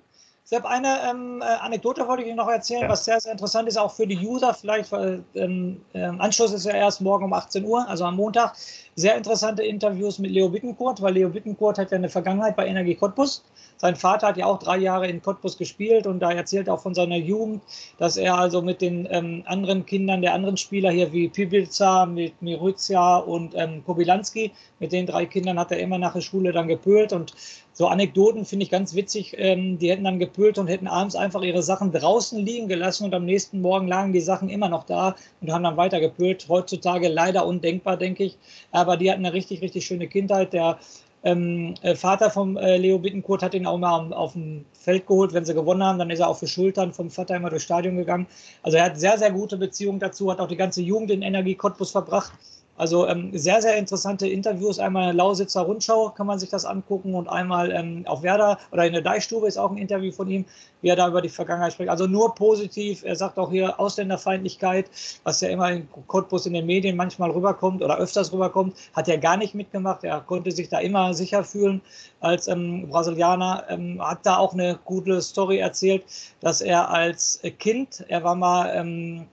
Sepp, 0.49 0.65
eine 0.65 0.87
ähm, 1.09 1.41
äh, 1.41 1.43
Anekdote 1.43 2.07
wollte 2.07 2.23
ich 2.23 2.33
noch 2.33 2.47
erzählen, 2.47 2.83
ja. 2.83 2.87
was 2.87 3.03
sehr, 3.03 3.19
sehr 3.19 3.33
interessant 3.33 3.67
ist, 3.67 3.75
auch 3.75 3.91
für 3.91 4.07
die 4.07 4.17
User 4.17 4.53
vielleicht, 4.53 4.89
weil 4.93 5.21
ähm, 5.35 5.81
ähm, 5.93 6.21
Anschluss 6.21 6.53
ist 6.53 6.63
ja 6.63 6.71
erst 6.71 7.01
morgen 7.01 7.25
um 7.25 7.33
18 7.33 7.65
Uhr, 7.65 7.85
also 7.85 8.05
am 8.05 8.15
Montag. 8.15 8.55
Sehr 8.95 9.17
interessante 9.17 9.61
Interviews 9.61 10.19
mit 10.19 10.31
Leo 10.31 10.47
Bittencourt, 10.47 11.01
weil 11.01 11.15
Leo 11.15 11.27
Bittencourt 11.27 11.77
hat 11.77 11.91
ja 11.91 11.97
eine 11.97 12.07
Vergangenheit 12.07 12.55
bei 12.55 12.65
Energie 12.65 12.95
Cottbus. 12.95 13.43
Sein 13.75 13.97
Vater 13.97 14.27
hat 14.27 14.37
ja 14.37 14.45
auch 14.45 14.57
drei 14.57 14.77
Jahre 14.77 15.07
in 15.07 15.21
Cottbus 15.21 15.57
gespielt 15.57 16.07
und 16.07 16.21
da 16.21 16.31
erzählt 16.31 16.69
auch 16.69 16.79
von 16.79 16.95
seiner 16.95 17.17
Jugend, 17.17 17.61
dass 17.97 18.15
er 18.15 18.37
also 18.37 18.61
mit 18.61 18.79
den 18.81 19.05
ähm, 19.11 19.43
anderen 19.47 19.85
Kindern 19.85 20.21
der 20.21 20.33
anderen 20.33 20.55
Spieler 20.55 20.91
hier 20.91 21.11
wie 21.11 21.27
Pibilza, 21.27 22.05
mit 22.05 22.41
Miruzia 22.41 23.17
und 23.17 23.53
ähm, 23.55 23.83
Kobilanski, 23.85 24.53
mit 24.79 24.93
den 24.93 25.07
drei 25.07 25.25
Kindern 25.25 25.59
hat 25.59 25.71
er 25.71 25.79
immer 25.79 25.97
nach 25.97 26.13
der 26.13 26.21
Schule 26.21 26.53
dann 26.53 26.69
gepölt 26.69 27.11
und 27.11 27.33
so 27.77 27.85
Anekdoten 27.85 28.43
finde 28.43 28.63
ich 28.63 28.71
ganz 28.71 28.95
witzig. 28.95 29.35
Ähm, 29.37 29.77
die 29.77 29.91
hätten 29.91 30.05
dann 30.05 30.17
gepült 30.17 30.57
und 30.57 30.65
hätten 30.65 30.87
abends 30.87 31.15
einfach 31.15 31.43
ihre 31.43 31.61
Sachen 31.61 31.91
draußen 31.91 32.43
liegen 32.43 32.67
gelassen 32.67 33.05
und 33.05 33.13
am 33.13 33.23
nächsten 33.23 33.61
Morgen 33.61 33.87
lagen 33.87 34.13
die 34.13 34.19
Sachen 34.19 34.49
immer 34.49 34.67
noch 34.67 34.83
da 34.83 35.15
und 35.41 35.51
haben 35.51 35.63
dann 35.63 35.77
weiter 35.77 35.99
gepült. 35.99 36.47
Heutzutage 36.49 37.07
leider 37.07 37.45
undenkbar, 37.45 37.95
denke 37.95 38.23
ich. 38.23 38.37
Aber 38.71 38.97
die 38.97 39.11
hatten 39.11 39.23
eine 39.23 39.35
richtig, 39.35 39.61
richtig 39.61 39.85
schöne 39.85 40.07
Kindheit. 40.07 40.53
Der 40.53 40.79
ähm, 41.21 41.75
äh, 41.83 41.93
Vater 41.93 42.31
vom 42.31 42.57
äh, 42.57 42.77
Leo 42.77 42.97
Bittenkurt 42.97 43.43
hat 43.43 43.53
ihn 43.53 43.67
auch 43.67 43.77
mal 43.77 44.11
auf 44.11 44.33
dem 44.33 44.65
Feld 44.73 45.05
geholt, 45.05 45.33
wenn 45.33 45.45
sie 45.45 45.53
gewonnen 45.53 45.83
haben. 45.83 45.99
Dann 45.99 46.09
ist 46.09 46.17
er 46.17 46.29
auch 46.29 46.39
für 46.39 46.47
Schultern 46.47 46.93
vom 46.93 47.11
Vater 47.11 47.35
immer 47.35 47.51
durchs 47.51 47.65
Stadion 47.65 47.95
gegangen. 47.95 48.25
Also 48.63 48.77
er 48.77 48.85
hat 48.85 48.99
sehr, 48.99 49.19
sehr 49.19 49.29
gute 49.29 49.55
Beziehungen 49.55 49.99
dazu, 49.99 50.31
hat 50.31 50.39
auch 50.39 50.47
die 50.47 50.57
ganze 50.57 50.81
Jugend 50.81 51.11
in 51.11 51.21
Energie 51.21 51.53
Cottbus 51.53 51.91
verbracht. 51.91 52.31
Also 52.77 53.07
ähm, 53.07 53.31
sehr, 53.33 53.61
sehr 53.61 53.75
interessante 53.75 54.27
Interviews. 54.27 54.77
Einmal 54.77 55.03
in 55.03 55.17
der 55.17 55.25
Lausitzer 55.25 55.61
Rundschau 55.61 56.09
kann 56.09 56.27
man 56.27 56.37
sich 56.37 56.49
das 56.49 56.63
angucken 56.63 57.15
und 57.15 57.27
einmal 57.27 57.71
ähm, 57.71 58.03
auf 58.05 58.21
Werder 58.21 58.59
oder 58.71 58.85
in 58.85 58.93
der 58.93 59.01
Deichstube 59.01 59.47
ist 59.47 59.57
auch 59.57 59.71
ein 59.71 59.77
Interview 59.77 60.11
von 60.11 60.29
ihm, 60.29 60.45
wie 60.81 60.89
er 60.89 60.95
da 60.95 61.07
über 61.07 61.21
die 61.21 61.29
Vergangenheit 61.29 61.73
spricht. 61.73 61.89
Also 61.89 62.05
nur 62.05 62.35
positiv. 62.35 63.03
Er 63.03 63.15
sagt 63.15 63.39
auch 63.39 63.49
hier 63.49 63.79
Ausländerfeindlichkeit, 63.79 64.91
was 65.23 65.41
ja 65.41 65.49
immer 65.49 65.71
in 65.71 65.87
Cottbus 66.05 66.45
in 66.45 66.53
den 66.53 66.67
Medien 66.67 66.95
manchmal 66.95 67.31
rüberkommt 67.31 67.81
oder 67.81 67.97
öfters 67.97 68.31
rüberkommt, 68.31 68.75
hat 68.93 69.07
er 69.09 69.17
gar 69.17 69.37
nicht 69.37 69.55
mitgemacht. 69.55 70.03
Er 70.03 70.21
konnte 70.21 70.51
sich 70.51 70.69
da 70.69 70.77
immer 70.77 71.15
sicher 71.15 71.43
fühlen 71.43 71.81
als 72.19 72.47
ähm, 72.47 72.87
Brasilianer. 72.89 73.65
Ähm, 73.69 73.99
hat 73.99 74.23
da 74.23 74.37
auch 74.37 74.53
eine 74.53 74.77
gute 74.85 75.19
Story 75.21 75.57
erzählt, 75.57 76.05
dass 76.41 76.61
er 76.61 76.89
als 76.91 77.41
Kind, 77.57 78.05
er 78.07 78.23
war 78.23 78.35
mal 78.35 78.71
ähm, 78.75 79.25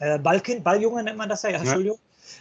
äh, 0.00 0.18
Ballkind, 0.18 0.64
Balljunge 0.64 1.04
nennt 1.04 1.16
man 1.16 1.28
das 1.28 1.42
ja, 1.42 1.50
ja, 1.50 1.58
Entschuldigung. 1.58 1.98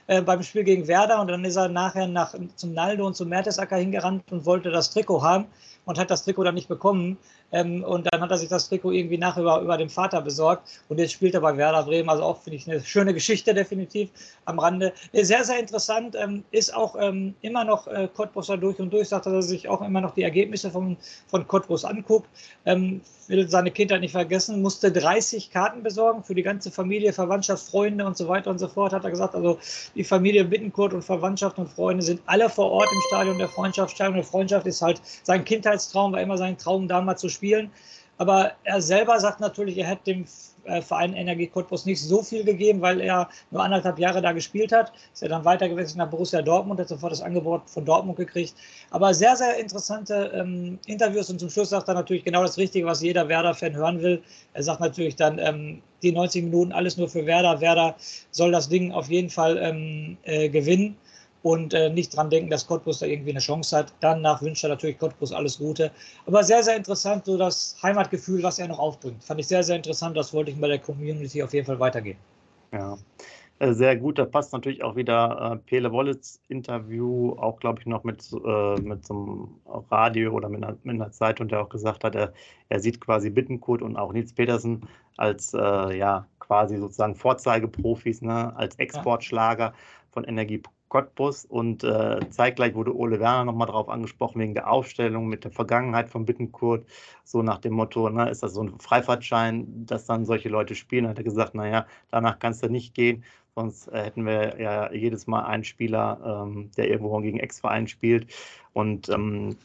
Äh, 0.07 0.21
beim 0.21 0.43
Spiel 0.43 0.63
gegen 0.63 0.87
Werder 0.87 1.19
und 1.21 1.27
dann 1.27 1.45
ist 1.45 1.55
er 1.55 1.69
nachher 1.69 2.07
nach, 2.07 2.35
zum 2.55 2.73
Naldo 2.73 3.05
und 3.05 3.15
zum 3.15 3.29
Mertesacker 3.29 3.77
hingerannt 3.77 4.31
und 4.31 4.45
wollte 4.45 4.71
das 4.71 4.91
Trikot 4.91 5.21
haben 5.21 5.45
und 5.85 5.97
hat 5.97 6.11
das 6.11 6.23
Trikot 6.23 6.43
dann 6.43 6.55
nicht 6.55 6.67
bekommen. 6.67 7.17
Ähm, 7.55 7.85
und 7.85 8.05
dann 8.11 8.21
hat 8.21 8.31
er 8.31 8.37
sich 8.37 8.49
das 8.49 8.67
Trikot 8.67 8.91
irgendwie 8.91 9.17
nach 9.17 9.37
über, 9.37 9.61
über 9.61 9.77
den 9.77 9.89
Vater 9.89 10.21
besorgt. 10.21 10.67
Und 10.89 10.99
jetzt 10.99 11.13
spielt 11.13 11.33
er 11.35 11.39
bei 11.39 11.55
Werder 11.55 11.83
Bremen. 11.83 12.09
Also 12.09 12.23
auch, 12.23 12.41
finde 12.41 12.57
ich, 12.57 12.69
eine 12.69 12.83
schöne 12.83 13.13
Geschichte 13.13 13.53
definitiv 13.53 14.09
am 14.43 14.59
Rande. 14.59 14.91
Sehr, 15.13 15.45
sehr 15.45 15.59
interessant. 15.59 16.15
Ähm, 16.19 16.43
ist 16.51 16.75
auch 16.75 16.97
ähm, 16.99 17.33
immer 17.41 17.63
noch 17.63 17.87
äh, 17.87 18.09
Cottbusser 18.13 18.57
durch 18.57 18.79
und 18.79 18.91
durch. 18.91 19.07
Sagt, 19.07 19.25
dass 19.25 19.33
er 19.33 19.41
sich 19.41 19.69
auch 19.69 19.81
immer 19.81 20.01
noch 20.01 20.13
die 20.13 20.23
Ergebnisse 20.23 20.69
von, 20.69 20.97
von 21.27 21.47
Cottbus 21.47 21.85
anguckt. 21.85 22.27
Ähm, 22.65 22.99
will 23.27 23.49
seine 23.49 23.71
Kindheit 23.71 24.01
nicht 24.01 24.11
vergessen. 24.11 24.61
Musste 24.61 24.91
30 24.91 25.49
Karten 25.49 25.81
besorgen 25.81 26.23
für 26.23 26.35
die 26.35 26.43
ganze 26.43 26.71
Familie, 26.71 27.13
Verwandtschaft, 27.13 27.67
Freunde 27.69 28.05
und 28.05 28.17
so 28.17 28.27
weiter 28.27 28.51
und 28.51 28.59
so 28.59 28.67
fort. 28.67 28.91
Hat 28.91 29.03
er 29.05 29.11
gesagt, 29.11 29.33
also 29.33 29.57
die 29.95 30.03
Familie 30.03 30.43
Bittenkurt 30.43 30.93
und 30.93 31.03
Verwandtschaft 31.03 31.57
und 31.57 31.69
Freunde 31.69 32.03
sind 32.03 32.21
alle 32.25 32.49
vor 32.49 32.69
Ort 32.69 32.89
im 32.91 33.01
Stadion 33.07 33.37
der 33.37 33.47
Freundschaft. 33.47 33.95
Stadion 33.95 34.15
der 34.15 34.25
Freundschaft 34.25 34.67
ist 34.67 34.81
halt 34.81 35.01
sein 35.23 35.45
Kindheitstraum, 35.45 36.11
war 36.11 36.21
immer 36.21 36.37
sein 36.37 36.57
Traum, 36.57 36.87
damals 36.87 37.21
zu 37.21 37.29
spielen. 37.29 37.44
Aber 38.17 38.53
er 38.63 38.81
selber 38.81 39.19
sagt 39.19 39.39
natürlich, 39.41 39.77
er 39.77 39.87
hätte 39.87 40.05
dem 40.05 40.25
äh, 40.65 40.81
Verein 40.81 41.13
Energie 41.13 41.47
Cottbus 41.47 41.85
nicht 41.85 42.01
so 42.01 42.21
viel 42.23 42.43
gegeben, 42.43 42.81
weil 42.81 43.01
er 43.01 43.29
nur 43.51 43.63
anderthalb 43.63 43.99
Jahre 43.99 44.21
da 44.21 44.31
gespielt 44.31 44.71
hat. 44.71 44.93
Ist 45.13 45.23
er 45.23 45.29
dann 45.29 45.43
weitergewechselt 45.43 45.97
nach 45.97 46.09
Borussia 46.09 46.41
Dortmund, 46.41 46.79
hat 46.79 46.87
sofort 46.87 47.11
das 47.11 47.21
Angebot 47.21 47.69
von 47.69 47.83
Dortmund 47.83 48.17
gekriegt. 48.17 48.55
Aber 48.91 49.13
sehr, 49.13 49.35
sehr 49.35 49.57
interessante 49.57 50.31
ähm, 50.33 50.79
Interviews 50.87 51.29
und 51.29 51.39
zum 51.39 51.49
Schluss 51.49 51.69
sagt 51.69 51.87
er 51.87 51.93
natürlich 51.93 52.23
genau 52.23 52.41
das 52.41 52.57
Richtige, 52.57 52.85
was 52.85 53.01
jeder 53.01 53.27
Werder-Fan 53.27 53.75
hören 53.75 54.01
will. 54.01 54.23
Er 54.53 54.63
sagt 54.63 54.79
natürlich 54.79 55.15
dann, 55.15 55.37
ähm, 55.39 55.81
die 56.01 56.11
90 56.11 56.45
Minuten 56.45 56.71
alles 56.71 56.97
nur 56.97 57.09
für 57.09 57.25
Werder. 57.25 57.59
Werder 57.61 57.95
soll 58.31 58.51
das 58.51 58.69
Ding 58.69 58.91
auf 58.91 59.09
jeden 59.09 59.29
Fall 59.29 59.57
ähm, 59.57 60.17
äh, 60.23 60.49
gewinnen 60.49 60.97
und 61.45 61.75
äh, 61.75 61.91
nicht 61.91 62.17
dran 62.17 62.31
denken, 62.31 62.49
dass 62.49 62.65
Cottbus 62.65 62.97
da 62.99 63.05
irgendwie 63.05 63.29
eine 63.29 63.39
Chance 63.39 63.77
hat. 63.77 63.93
Danach 63.99 64.41
wünscht 64.41 64.63
er 64.63 64.69
natürlich 64.69 64.97
Cottbus 64.97 65.31
alles 65.31 65.59
Gute. 65.59 65.91
Aber 66.25 66.43
sehr, 66.43 66.63
sehr 66.63 66.75
interessant, 66.75 67.25
so 67.25 67.37
das 67.37 67.77
Heimatgefühl, 67.83 68.41
was 68.41 68.57
er 68.57 68.67
noch 68.67 68.79
aufbringt. 68.79 69.23
Fand 69.23 69.39
ich 69.39 69.45
sehr, 69.45 69.61
sehr 69.61 69.75
interessant. 69.75 70.17
Das 70.17 70.33
wollte 70.33 70.49
ich 70.49 70.59
bei 70.59 70.67
der 70.67 70.79
Community 70.79 71.43
auf 71.43 71.53
jeden 71.53 71.67
Fall 71.67 71.79
weitergeben. 71.79 72.17
Ja, 72.71 72.97
äh, 73.59 73.73
sehr 73.73 73.95
gut. 73.95 74.17
Da 74.17 74.25
passt 74.25 74.53
natürlich 74.53 74.83
auch 74.83 74.95
wieder 74.95 75.51
äh, 75.53 75.57
Pele 75.57 75.91
Wollitz 75.91 76.41
Interview, 76.47 77.33
auch 77.37 77.59
glaube 77.59 77.79
ich 77.79 77.85
noch 77.85 78.03
mit, 78.03 78.27
äh, 78.43 78.81
mit 78.81 79.05
so 79.05 79.13
einem 79.13 79.83
Radio 79.91 80.31
oder 80.31 80.49
mit 80.49 80.63
einer, 80.63 80.75
mit 80.81 80.95
einer 80.95 81.11
Zeitung, 81.11 81.47
der 81.47 81.61
auch 81.61 81.69
gesagt 81.69 82.03
hat, 82.03 82.15
er, 82.15 82.33
er 82.69 82.79
sieht 82.79 82.99
quasi 82.99 83.29
Bittenkurt 83.29 83.83
und 83.83 83.97
auch 83.97 84.13
Nils 84.13 84.33
Petersen 84.33 84.81
als 85.17 85.53
äh, 85.53 85.95
ja 85.95 86.25
quasi 86.39 86.77
sozusagen 86.77 87.13
Vorzeigeprofis, 87.13 88.23
ne, 88.23 88.51
als 88.57 88.77
Exportschlager 88.77 89.73
von 90.11 90.23
Energie 90.23 90.57
Cottbus 90.95 91.43
und 91.43 91.83
äh, 91.83 92.21
zeitgleich 92.29 92.73
wurde 92.73 92.95
Ole 92.95 93.19
Werner 93.19 93.43
nochmal 93.43 93.67
darauf 93.67 93.89
angesprochen, 93.89 94.39
wegen 94.39 94.53
der 94.53 94.71
Aufstellung 94.71 95.27
mit 95.27 95.43
der 95.43 95.51
Vergangenheit 95.51 96.09
von 96.09 96.25
Bittenkurt, 96.25 96.85
so 97.25 97.41
nach 97.41 97.57
dem 97.57 97.73
Motto, 97.73 98.09
ne, 98.09 98.29
ist 98.29 98.43
das 98.43 98.53
so 98.53 98.63
ein 98.63 98.79
Freifahrtschein, 98.79 99.85
dass 99.85 100.05
dann 100.05 100.23
solche 100.23 100.47
Leute 100.47 100.73
spielen, 100.73 101.09
hat 101.09 101.17
er 101.17 101.25
gesagt, 101.25 101.53
naja, 101.53 101.85
danach 102.11 102.39
kannst 102.39 102.63
du 102.63 102.69
nicht 102.69 102.93
gehen, 102.93 103.25
sonst 103.55 103.89
äh, 103.89 104.05
hätten 104.05 104.25
wir 104.25 104.57
ja 104.57 104.89
jedes 104.93 105.27
Mal 105.27 105.43
einen 105.43 105.65
Spieler, 105.65 106.45
ähm, 106.47 106.71
der 106.77 106.89
irgendwo 106.89 107.19
gegen 107.19 107.41
Ex-Verein 107.41 107.89
spielt. 107.89 108.33
Und 108.71 109.09
ähm, 109.09 109.57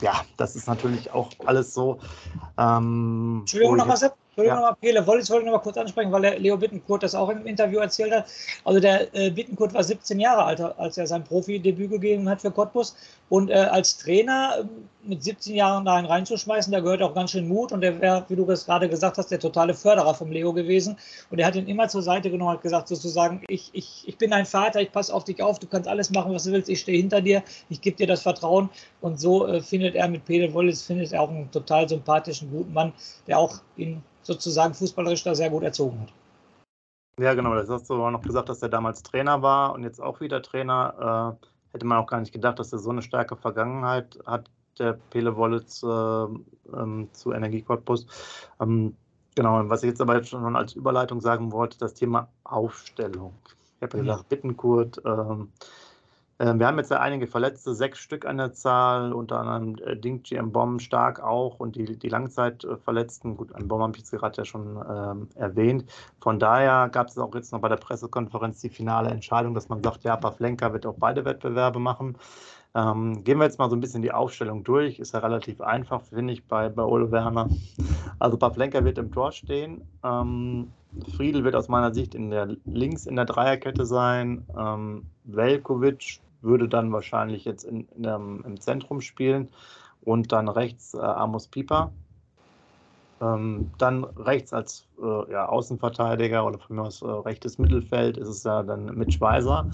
ja, 0.00 0.22
das 0.36 0.56
ist 0.56 0.66
natürlich 0.66 1.12
auch 1.12 1.30
alles 1.46 1.74
so. 1.74 2.00
Ähm, 2.58 3.38
Entschuldigung, 3.42 3.76
noch 3.76 3.86
was, 4.34 4.44
Entschuldigung 4.44 4.46
ja. 4.46 4.54
nochmal, 4.54 4.76
Pele, 4.80 5.06
wollte 5.06 5.22
ich 5.24 5.30
wollte 5.30 5.46
noch 5.46 5.52
mal 5.52 5.58
kurz 5.58 5.76
ansprechen, 5.76 6.10
weil 6.10 6.22
der 6.22 6.38
Leo 6.38 6.56
Bittenkurt 6.56 7.02
das 7.02 7.14
auch 7.14 7.28
im 7.28 7.46
Interview 7.46 7.80
erzählt 7.80 8.12
hat. 8.12 8.26
Also 8.64 8.80
der 8.80 9.14
äh, 9.14 9.30
Bittenkurt 9.30 9.74
war 9.74 9.84
17 9.84 10.18
Jahre 10.18 10.44
alt, 10.44 10.60
als 10.60 10.96
er 10.96 11.06
sein 11.06 11.22
Profidebüt 11.22 11.90
gegeben 11.90 12.28
hat 12.28 12.40
für 12.40 12.50
Cottbus. 12.50 12.96
Und 13.28 13.50
äh, 13.50 13.54
als 13.54 13.98
Trainer 13.98 14.60
äh, 14.60 14.64
mit 15.08 15.22
17 15.22 15.54
Jahren 15.54 15.84
da 15.84 15.96
einen 15.96 16.06
reinzuschmeißen, 16.06 16.72
da 16.72 16.80
gehört 16.80 17.02
auch 17.02 17.14
ganz 17.14 17.32
schön 17.32 17.46
Mut. 17.46 17.72
Und 17.72 17.82
der 17.82 18.00
wäre, 18.00 18.24
wie 18.28 18.36
du 18.36 18.48
es 18.50 18.64
gerade 18.64 18.88
gesagt 18.88 19.18
hast, 19.18 19.30
der 19.30 19.38
totale 19.38 19.74
Förderer 19.74 20.14
vom 20.14 20.30
Leo 20.30 20.52
gewesen. 20.52 20.96
Und 21.30 21.38
er 21.38 21.46
hat 21.46 21.56
ihn 21.56 21.66
immer 21.66 21.88
zur 21.88 22.02
Seite 22.02 22.30
genommen 22.30 22.50
und 22.50 22.56
hat 22.56 22.62
gesagt, 22.62 22.88
sozusagen, 22.88 23.42
ich, 23.48 23.68
ich, 23.72 24.04
ich 24.06 24.16
bin 24.16 24.30
dein 24.30 24.46
Vater, 24.46 24.80
ich 24.80 24.92
passe 24.92 25.14
auf 25.14 25.24
dich 25.24 25.42
auf, 25.42 25.58
du 25.58 25.66
kannst 25.66 25.88
alles 25.88 26.10
machen, 26.10 26.32
was 26.32 26.44
du 26.44 26.52
willst, 26.52 26.68
ich 26.70 26.80
stehe 26.80 26.98
hinter 26.98 27.20
dir, 27.20 27.42
ich 27.68 27.80
gebe 27.82 27.96
dir 27.96 28.06
das 28.06 28.22
Vertrauen. 28.22 28.70
Und 29.00 29.20
so 29.20 29.46
äh, 29.46 29.60
findet 29.60 29.94
er 29.94 30.08
mit 30.08 30.24
Pele 30.24 30.52
Wollitz, 30.54 30.82
findet 30.82 31.12
er 31.12 31.20
auch 31.20 31.30
einen 31.30 31.50
total 31.50 31.88
sympathischen, 31.88 32.50
guten 32.50 32.72
Mann, 32.72 32.92
der 33.26 33.38
auch 33.38 33.60
ihn 33.82 34.02
sozusagen 34.22 34.74
fußballerisch 34.74 35.24
da 35.24 35.34
sehr 35.34 35.50
gut 35.50 35.62
erzogen 35.62 36.00
hat. 36.00 36.12
Ja, 37.20 37.34
genau, 37.34 37.54
das 37.54 37.68
hast 37.68 37.90
du 37.90 37.94
auch 37.94 38.10
noch 38.10 38.22
gesagt, 38.22 38.48
dass 38.48 38.62
er 38.62 38.68
damals 38.68 39.02
Trainer 39.02 39.42
war 39.42 39.74
und 39.74 39.82
jetzt 39.82 40.00
auch 40.00 40.20
wieder 40.20 40.42
Trainer. 40.42 41.38
Äh, 41.42 41.46
hätte 41.74 41.86
man 41.86 41.98
auch 41.98 42.06
gar 42.06 42.20
nicht 42.20 42.32
gedacht, 42.32 42.58
dass 42.58 42.72
er 42.72 42.78
so 42.78 42.90
eine 42.90 43.02
starke 43.02 43.36
Vergangenheit 43.36 44.18
hat, 44.26 44.50
der 44.78 44.94
Pele 45.10 45.36
Wollitz 45.36 45.82
äh, 45.82 45.86
ähm, 45.86 47.08
zu 47.12 47.32
Energie 47.32 47.62
Cottbus. 47.62 48.06
Ähm, 48.60 48.96
genau, 49.34 49.68
was 49.68 49.82
ich 49.82 49.90
jetzt 49.90 50.00
aber 50.00 50.16
jetzt 50.16 50.30
schon 50.30 50.56
als 50.56 50.74
Überleitung 50.74 51.20
sagen 51.20 51.52
wollte, 51.52 51.78
das 51.78 51.94
Thema 51.94 52.28
Aufstellung. 52.44 53.34
Ich 53.76 53.82
habe 53.82 53.98
ja 53.98 54.04
gesagt, 54.04 54.28
Bittenkurt, 54.28 55.02
ähm, 55.04 55.50
wir 56.44 56.66
haben 56.66 56.78
jetzt 56.78 56.90
ja 56.90 56.98
einige 56.98 57.26
Verletzte, 57.28 57.74
sechs 57.74 58.00
Stück 58.00 58.26
an 58.26 58.38
der 58.38 58.52
Zahl, 58.52 59.12
unter 59.12 59.38
anderem 59.40 59.76
äh, 59.84 59.96
Ding 59.96 60.22
Bomb 60.50 60.80
stark 60.80 61.22
auch 61.22 61.60
und 61.60 61.76
die, 61.76 61.96
die 61.96 62.08
Langzeitverletzten. 62.08 63.36
Gut, 63.36 63.54
ein 63.54 63.68
Bomb 63.68 63.82
habe 63.82 63.92
ich 63.92 63.98
jetzt 63.98 64.10
gerade 64.10 64.36
ja 64.36 64.44
schon 64.44 64.76
ähm, 64.88 65.28
erwähnt. 65.36 65.84
Von 66.20 66.38
daher 66.38 66.88
gab 66.88 67.08
es 67.08 67.18
auch 67.18 67.32
jetzt 67.34 67.52
noch 67.52 67.60
bei 67.60 67.68
der 67.68 67.76
Pressekonferenz 67.76 68.60
die 68.60 68.70
finale 68.70 69.10
Entscheidung, 69.10 69.54
dass 69.54 69.68
man 69.68 69.82
sagt, 69.82 70.02
ja, 70.02 70.16
Pavlenka 70.16 70.72
wird 70.72 70.84
auch 70.84 70.96
beide 70.98 71.24
Wettbewerbe 71.24 71.78
machen. 71.78 72.16
Ähm, 72.74 73.22
gehen 73.22 73.38
wir 73.38 73.44
jetzt 73.44 73.58
mal 73.58 73.68
so 73.68 73.76
ein 73.76 73.80
bisschen 73.80 74.02
die 74.02 74.12
Aufstellung 74.12 74.64
durch. 74.64 74.98
Ist 74.98 75.12
ja 75.14 75.20
relativ 75.20 75.60
einfach, 75.60 76.00
finde 76.02 76.32
ich, 76.32 76.44
bei, 76.46 76.68
bei 76.70 76.82
Ole 76.82 77.10
Werner. 77.12 77.48
Also 78.18 78.36
Pavlenka 78.36 78.84
wird 78.84 78.98
im 78.98 79.12
Tor 79.12 79.32
stehen. 79.32 79.82
Ähm, 80.02 80.72
Friedel 81.16 81.44
wird 81.44 81.54
aus 81.54 81.68
meiner 81.68 81.92
Sicht 81.94 82.14
in 82.14 82.30
der 82.30 82.56
links 82.64 83.06
in 83.06 83.16
der 83.16 83.26
Dreierkette 83.26 83.86
sein. 83.86 84.46
Ähm, 84.58 85.06
Velkovic 85.24 86.20
würde 86.42 86.68
dann 86.68 86.92
wahrscheinlich 86.92 87.44
jetzt 87.44 87.64
in, 87.64 87.88
in 87.96 88.02
dem, 88.02 88.44
im 88.46 88.60
Zentrum 88.60 89.00
spielen 89.00 89.48
und 90.02 90.32
dann 90.32 90.48
rechts 90.48 90.94
äh, 90.94 90.98
Amos 90.98 91.48
Pieper. 91.48 91.92
Ähm, 93.20 93.70
dann 93.78 94.04
rechts 94.04 94.52
als 94.52 94.88
äh, 95.00 95.32
ja, 95.32 95.46
Außenverteidiger 95.46 96.44
oder 96.44 96.58
von 96.58 96.76
mir 96.76 96.82
aus 96.82 97.02
äh, 97.02 97.06
rechtes 97.06 97.58
Mittelfeld 97.58 98.16
ist 98.16 98.28
es 98.28 98.42
ja 98.42 98.62
dann 98.62 98.86
mit 98.96 99.14
Schweizer. 99.14 99.70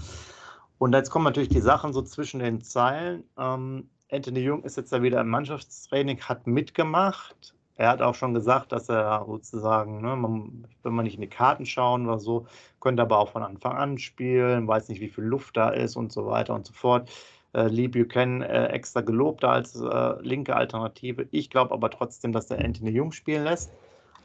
Und 0.77 0.93
jetzt 0.93 1.09
kommen 1.09 1.25
natürlich 1.25 1.49
die 1.49 1.61
Sachen 1.61 1.91
so 1.91 2.01
zwischen 2.03 2.39
den 2.39 2.61
Zeilen. 2.61 3.23
Ähm, 3.37 3.89
Anthony 4.11 4.39
Jung 4.39 4.63
ist 4.63 4.77
jetzt 4.77 4.91
ja 4.91 5.01
wieder 5.01 5.21
im 5.21 5.29
Mannschaftstraining, 5.29 6.19
hat 6.21 6.47
mitgemacht, 6.47 7.53
er 7.79 7.87
hat 7.87 8.01
auch 8.01 8.13
schon 8.13 8.33
gesagt, 8.33 8.73
dass 8.73 8.89
er 8.89 9.23
sozusagen, 9.25 10.01
ne, 10.01 10.13
man, 10.17 10.65
wenn 10.83 10.93
man 10.93 11.05
nicht 11.05 11.15
in 11.15 11.21
die 11.21 11.29
Karten 11.29 11.65
schauen 11.65 12.07
oder 12.07 12.19
so, 12.19 12.45
könnte 12.81 13.01
aber 13.01 13.17
auch 13.17 13.29
von 13.29 13.41
Anfang 13.41 13.77
an 13.77 13.97
spielen, 13.97 14.67
weiß 14.67 14.89
nicht, 14.89 14.99
wie 14.99 15.07
viel 15.07 15.23
Luft 15.23 15.55
da 15.55 15.69
ist 15.69 15.95
und 15.95 16.11
so 16.11 16.27
weiter 16.27 16.53
und 16.55 16.67
so 16.67 16.73
fort. 16.73 17.09
Äh, 17.53 17.67
Lee 17.67 17.87
Buchanan 17.87 18.41
äh, 18.41 18.65
extra 18.67 18.99
gelobt 18.99 19.45
als 19.45 19.79
äh, 19.79 20.21
linke 20.21 20.57
Alternative. 20.57 21.29
Ich 21.31 21.49
glaube 21.49 21.73
aber 21.73 21.89
trotzdem, 21.89 22.33
dass 22.33 22.47
der 22.47 22.59
Anthony 22.59 22.89
Jung 22.89 23.13
spielen 23.13 23.45
lässt, 23.45 23.71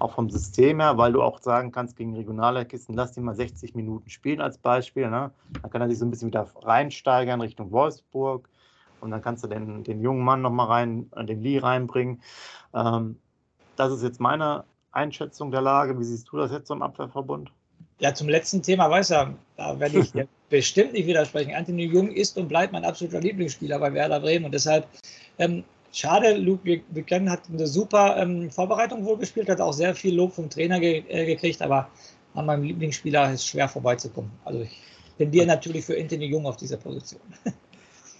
auch 0.00 0.16
vom 0.16 0.30
System 0.30 0.80
her, 0.80 0.98
weil 0.98 1.12
du 1.12 1.22
auch 1.22 1.40
sagen 1.40 1.70
kannst, 1.70 1.96
gegen 1.96 2.16
Regionalligisten, 2.16 2.96
lass 2.96 3.16
ihn 3.16 3.22
mal 3.22 3.36
60 3.36 3.76
Minuten 3.76 4.10
spielen 4.10 4.40
als 4.40 4.58
Beispiel. 4.58 5.08
Ne? 5.08 5.30
Dann 5.62 5.70
kann 5.70 5.80
er 5.80 5.88
sich 5.88 6.00
so 6.00 6.04
ein 6.04 6.10
bisschen 6.10 6.28
wieder 6.28 6.48
reinsteigern 6.60 7.40
Richtung 7.40 7.70
Wolfsburg 7.70 8.48
und 9.00 9.12
dann 9.12 9.22
kannst 9.22 9.44
du 9.44 9.48
den, 9.48 9.84
den 9.84 10.00
jungen 10.00 10.24
Mann 10.24 10.42
nochmal 10.42 10.66
rein, 10.66 11.08
äh, 11.14 11.24
den 11.24 11.40
Lee 11.40 11.60
reinbringen. 11.60 12.20
Ähm, 12.74 13.20
das 13.76 13.92
ist 13.92 14.02
jetzt 14.02 14.20
meine 14.20 14.64
Einschätzung 14.92 15.50
der 15.50 15.60
Lage. 15.60 15.98
Wie 15.98 16.04
siehst 16.04 16.28
du 16.30 16.36
das 16.36 16.50
jetzt 16.52 16.68
zum 16.68 16.82
Abwehrverbund? 16.82 17.50
Ja, 18.00 18.12
zum 18.12 18.28
letzten 18.28 18.62
Thema 18.62 18.90
weiß 18.90 19.10
er, 19.10 19.34
da 19.56 19.78
werde 19.78 20.00
ich 20.00 20.12
bestimmt 20.50 20.92
nicht 20.92 21.06
widersprechen. 21.06 21.54
Anthony 21.54 21.84
Jung 21.84 22.10
ist 22.10 22.36
und 22.36 22.48
bleibt 22.48 22.72
mein 22.72 22.84
absoluter 22.84 23.20
Lieblingsspieler 23.20 23.78
bei 23.78 23.92
Werder 23.92 24.20
Bremen 24.20 24.44
und 24.44 24.52
deshalb 24.52 24.86
ähm, 25.38 25.64
schade, 25.92 26.36
Luke 26.36 26.82
Buchanan 26.90 27.30
hat 27.30 27.42
eine 27.48 27.66
super 27.66 28.16
ähm, 28.16 28.50
Vorbereitung 28.50 29.04
wohl 29.04 29.18
gespielt, 29.18 29.48
hat 29.48 29.60
auch 29.60 29.72
sehr 29.72 29.94
viel 29.94 30.14
Lob 30.14 30.32
vom 30.32 30.50
Trainer 30.50 30.80
ge 30.80 31.04
äh, 31.08 31.26
gekriegt, 31.26 31.62
aber 31.62 31.88
an 32.34 32.46
meinem 32.46 32.64
Lieblingsspieler 32.64 33.32
ist 33.32 33.40
es 33.40 33.46
schwer 33.46 33.68
vorbeizukommen. 33.68 34.30
Also 34.44 34.62
ich 34.62 34.80
tendiere 35.18 35.46
natürlich 35.46 35.84
für 35.84 35.98
Anthony 35.98 36.26
Jung 36.26 36.46
auf 36.46 36.56
dieser 36.56 36.76
Position. 36.76 37.20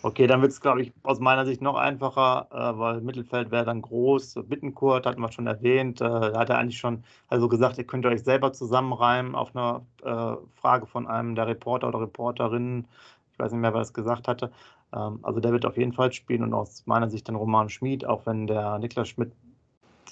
Okay, 0.04 0.26
dann 0.26 0.42
wird 0.42 0.52
es, 0.52 0.60
glaube 0.60 0.82
ich, 0.82 0.92
aus 1.02 1.18
meiner 1.18 1.46
Sicht 1.46 1.62
noch 1.62 1.76
einfacher, 1.76 2.46
äh, 2.50 2.78
weil 2.78 3.00
Mittelfeld 3.00 3.50
wäre 3.50 3.64
dann 3.64 3.80
groß. 3.80 4.34
Bittenkurt 4.46 5.06
hatten 5.06 5.22
wir 5.22 5.32
schon 5.32 5.46
erwähnt. 5.46 6.02
Äh, 6.02 6.04
da 6.04 6.40
hat 6.40 6.50
er 6.50 6.58
eigentlich 6.58 6.76
schon 6.76 7.02
also 7.28 7.48
gesagt, 7.48 7.78
ihr 7.78 7.84
könnt 7.86 8.04
euch 8.04 8.22
selber 8.22 8.52
zusammenreimen 8.52 9.34
auf 9.34 9.56
eine 9.56 9.80
äh, 10.02 10.36
Frage 10.60 10.84
von 10.84 11.06
einem 11.06 11.34
der 11.34 11.46
Reporter 11.46 11.88
oder 11.88 12.02
Reporterinnen. 12.02 12.86
Ich 13.32 13.38
weiß 13.38 13.52
nicht 13.52 13.62
mehr, 13.62 13.72
wer 13.72 13.80
das 13.80 13.94
gesagt 13.94 14.28
hatte. 14.28 14.52
Ähm, 14.94 15.20
also 15.22 15.40
der 15.40 15.52
wird 15.52 15.64
auf 15.64 15.78
jeden 15.78 15.94
Fall 15.94 16.12
spielen 16.12 16.42
und 16.42 16.52
aus 16.52 16.82
meiner 16.84 17.08
Sicht 17.08 17.26
dann 17.26 17.36
Roman 17.36 17.70
Schmid, 17.70 18.04
auch 18.04 18.26
wenn 18.26 18.46
der 18.46 18.78
Niklas 18.80 19.08
Schmidt 19.08 19.32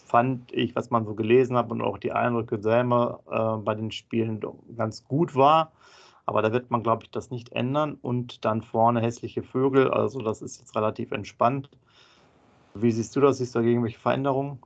fand 0.07 0.50
ich, 0.55 0.74
was 0.74 0.88
man 0.88 1.05
so 1.05 1.14
gelesen 1.14 1.55
hat 1.55 1.70
und 1.70 1.83
auch 1.83 1.98
die 1.98 2.12
Eindrücke 2.12 2.59
selber 2.59 3.20
äh, 3.31 3.62
bei 3.62 3.74
den 3.74 3.90
Spielen 3.90 4.40
ganz 4.74 5.05
gut 5.05 5.35
war. 5.35 5.70
Aber 6.27 6.43
da 6.43 6.53
wird 6.53 6.71
man, 6.71 6.83
glaube 6.83 7.05
ich, 7.05 7.11
das 7.11 7.31
nicht 7.31 7.53
ändern. 7.53 7.99
Und 8.01 8.45
dann 8.45 8.63
vorne 8.63 9.01
hässliche 9.01 9.43
Vögel. 9.43 9.91
Also 9.91 10.21
das 10.21 10.43
ist 10.43 10.61
jetzt 10.61 10.77
relativ 10.77 11.13
entspannt. 11.13 11.69
Wie 12.75 12.93
siehst 12.93 13.15
du 13.17 13.21
das? 13.21 13.39
Siehst 13.39 13.55
du 13.55 13.61
da 13.61 13.65
irgendwelche 13.65 13.99
Veränderungen? 13.99 14.59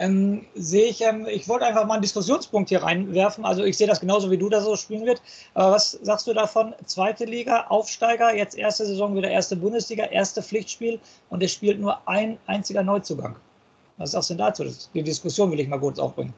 Ähm, 0.00 0.46
sehe 0.54 0.86
ich, 0.86 1.00
ähm, 1.02 1.26
ich 1.26 1.48
wollte 1.48 1.66
einfach 1.66 1.84
mal 1.84 1.94
einen 1.94 2.02
Diskussionspunkt 2.02 2.68
hier 2.68 2.84
reinwerfen. 2.84 3.44
Also 3.44 3.64
ich 3.64 3.76
sehe 3.76 3.86
das 3.88 4.00
genauso, 4.00 4.30
wie 4.30 4.38
du 4.38 4.48
das 4.48 4.64
so 4.64 4.76
spielen 4.76 5.04
wird. 5.04 5.20
Aber 5.54 5.72
was 5.72 5.90
sagst 5.90 6.26
du 6.28 6.34
davon? 6.34 6.72
Zweite 6.86 7.24
Liga, 7.24 7.66
Aufsteiger, 7.68 8.34
jetzt 8.34 8.56
erste 8.56 8.86
Saison 8.86 9.16
wieder 9.16 9.28
erste 9.28 9.56
Bundesliga, 9.56 10.04
erste 10.04 10.40
Pflichtspiel 10.40 11.00
und 11.30 11.42
es 11.42 11.52
spielt 11.52 11.80
nur 11.80 12.06
ein 12.08 12.38
einziger 12.46 12.84
Neuzugang. 12.84 13.36
Was 13.96 14.12
sagst 14.12 14.30
du 14.30 14.34
denn 14.34 14.46
dazu? 14.46 14.64
Die 14.94 15.02
Diskussion 15.02 15.50
will 15.50 15.58
ich 15.58 15.68
mal 15.68 15.80
kurz 15.80 15.98
aufbringen. 15.98 16.32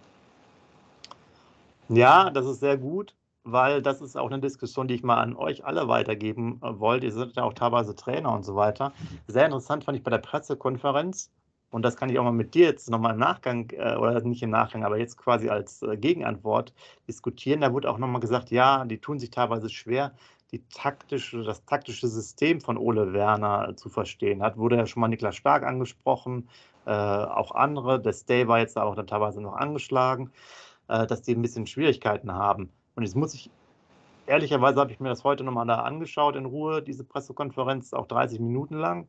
Ja, 1.90 2.30
das 2.30 2.46
ist 2.46 2.60
sehr 2.60 2.78
gut 2.78 3.14
weil 3.44 3.82
das 3.82 4.00
ist 4.00 4.16
auch 4.16 4.30
eine 4.30 4.40
Diskussion, 4.40 4.88
die 4.88 4.94
ich 4.94 5.02
mal 5.02 5.18
an 5.18 5.36
euch 5.36 5.64
alle 5.64 5.88
weitergeben 5.88 6.60
äh, 6.62 6.78
wollte. 6.78 7.06
Ihr 7.06 7.12
seid 7.12 7.36
ja 7.36 7.44
auch 7.44 7.54
teilweise 7.54 7.94
Trainer 7.94 8.32
und 8.32 8.44
so 8.44 8.56
weiter. 8.56 8.92
Sehr 9.26 9.44
interessant 9.46 9.84
fand 9.84 9.98
ich 9.98 10.04
bei 10.04 10.10
der 10.10 10.18
Pressekonferenz, 10.18 11.30
und 11.70 11.82
das 11.82 11.96
kann 11.96 12.08
ich 12.10 12.18
auch 12.18 12.24
mal 12.24 12.32
mit 12.32 12.54
dir 12.54 12.66
jetzt 12.66 12.90
nochmal 12.90 13.14
im 13.14 13.20
Nachgang, 13.20 13.70
äh, 13.70 13.94
oder 13.96 14.20
nicht 14.22 14.42
im 14.42 14.50
Nachgang, 14.50 14.84
aber 14.84 14.98
jetzt 14.98 15.16
quasi 15.16 15.48
als 15.48 15.82
äh, 15.82 15.96
Gegenantwort 15.96 16.72
diskutieren. 17.08 17.60
Da 17.60 17.72
wurde 17.72 17.88
auch 17.90 17.98
nochmal 17.98 18.20
gesagt, 18.20 18.50
ja, 18.50 18.84
die 18.84 18.98
tun 18.98 19.18
sich 19.18 19.30
teilweise 19.30 19.68
schwer, 19.68 20.12
die 20.52 20.64
taktische, 20.74 21.44
das 21.44 21.64
taktische 21.64 22.08
System 22.08 22.60
von 22.60 22.76
Ole 22.76 23.12
Werner 23.12 23.76
zu 23.76 23.88
verstehen. 23.88 24.42
Hat 24.42 24.56
wurde 24.56 24.76
ja 24.76 24.86
schon 24.86 25.00
mal 25.00 25.08
Niklas 25.08 25.36
Stark 25.36 25.62
angesprochen, 25.62 26.48
äh, 26.86 26.90
auch 26.90 27.52
andere. 27.52 28.00
Der 28.00 28.12
Stay 28.12 28.48
war 28.48 28.58
jetzt 28.58 28.76
auch 28.76 28.96
dann 28.96 29.06
teilweise 29.06 29.40
noch 29.40 29.54
angeschlagen, 29.54 30.32
äh, 30.88 31.06
dass 31.06 31.22
die 31.22 31.34
ein 31.34 31.42
bisschen 31.42 31.68
Schwierigkeiten 31.68 32.32
haben. 32.32 32.70
Und 32.94 33.02
jetzt 33.04 33.16
muss 33.16 33.34
ich, 33.34 33.50
ehrlicherweise 34.26 34.80
habe 34.80 34.92
ich 34.92 35.00
mir 35.00 35.08
das 35.08 35.24
heute 35.24 35.44
nochmal 35.44 35.66
da 35.66 35.82
angeschaut 35.82 36.36
in 36.36 36.46
Ruhe, 36.46 36.82
diese 36.82 37.04
Pressekonferenz, 37.04 37.92
auch 37.92 38.06
30 38.06 38.40
Minuten 38.40 38.76
lang. 38.76 39.08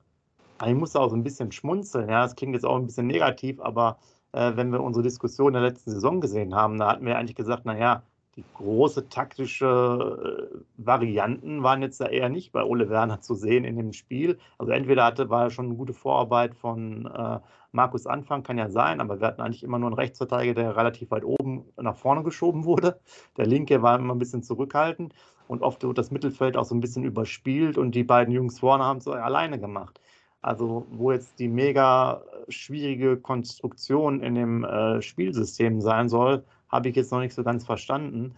ich 0.65 0.73
musste 0.73 0.99
auch 0.99 1.09
so 1.09 1.15
ein 1.15 1.23
bisschen 1.23 1.51
schmunzeln. 1.51 2.09
Ja, 2.09 2.23
das 2.23 2.35
klingt 2.35 2.53
jetzt 2.53 2.65
auch 2.65 2.77
ein 2.77 2.85
bisschen 2.85 3.07
negativ, 3.07 3.59
aber 3.59 3.97
äh, 4.33 4.55
wenn 4.55 4.71
wir 4.71 4.81
unsere 4.81 5.03
Diskussion 5.03 5.53
der 5.53 5.61
letzten 5.61 5.91
Saison 5.91 6.21
gesehen 6.21 6.55
haben, 6.55 6.77
da 6.77 6.89
hatten 6.89 7.05
wir 7.05 7.17
eigentlich 7.17 7.35
gesagt, 7.35 7.65
naja, 7.65 8.03
die 8.37 8.45
große 8.55 9.09
taktische 9.09 10.49
äh, 10.53 10.57
Varianten 10.77 11.63
waren 11.63 11.81
jetzt 11.81 11.99
da 11.99 12.05
eher 12.05 12.29
nicht 12.29 12.51
bei 12.53 12.63
Ole 12.63 12.89
Werner 12.89 13.19
zu 13.19 13.35
sehen 13.35 13.65
in 13.65 13.75
dem 13.75 13.91
Spiel. 13.91 14.39
Also 14.57 14.71
entweder 14.71 15.03
hatte, 15.03 15.29
war 15.29 15.49
schon 15.49 15.65
eine 15.65 15.75
gute 15.75 15.93
Vorarbeit 15.93 16.55
von 16.55 17.07
äh, 17.07 17.39
Markus 17.73 18.05
Anfang, 18.05 18.43
kann 18.43 18.57
ja 18.57 18.69
sein, 18.69 19.01
aber 19.01 19.19
wir 19.19 19.27
hatten 19.27 19.41
eigentlich 19.41 19.63
immer 19.63 19.79
nur 19.79 19.89
einen 19.89 19.99
Rechtsverteidiger, 19.99 20.53
der 20.53 20.77
relativ 20.77 21.11
weit 21.11 21.25
oben 21.25 21.65
nach 21.77 21.97
vorne 21.97 22.23
geschoben 22.23 22.65
wurde. 22.65 22.99
Der 23.37 23.45
linke 23.45 23.81
war 23.81 23.97
immer 23.97 24.15
ein 24.15 24.19
bisschen 24.19 24.43
zurückhaltend 24.43 25.13
und 25.47 25.61
oft 25.61 25.83
wird 25.83 25.97
das 25.97 26.11
Mittelfeld 26.11 26.55
auch 26.55 26.65
so 26.65 26.75
ein 26.75 26.81
bisschen 26.81 27.03
überspielt 27.03 27.77
und 27.77 27.95
die 27.95 28.03
beiden 28.03 28.33
Jungs 28.33 28.59
vorne 28.59 28.85
haben 28.85 28.99
es 28.99 29.07
alleine 29.07 29.59
gemacht. 29.59 29.99
Also 30.41 30.87
wo 30.89 31.11
jetzt 31.11 31.37
die 31.39 31.47
mega 31.47 32.23
schwierige 32.47 33.17
Konstruktion 33.17 34.21
in 34.21 34.35
dem 34.35 34.63
äh, 34.63 35.01
Spielsystem 35.01 35.81
sein 35.81 36.09
soll, 36.09 36.43
habe 36.71 36.89
ich 36.89 36.95
jetzt 36.95 37.11
noch 37.11 37.19
nicht 37.19 37.33
so 37.33 37.43
ganz 37.43 37.65
verstanden. 37.65 38.35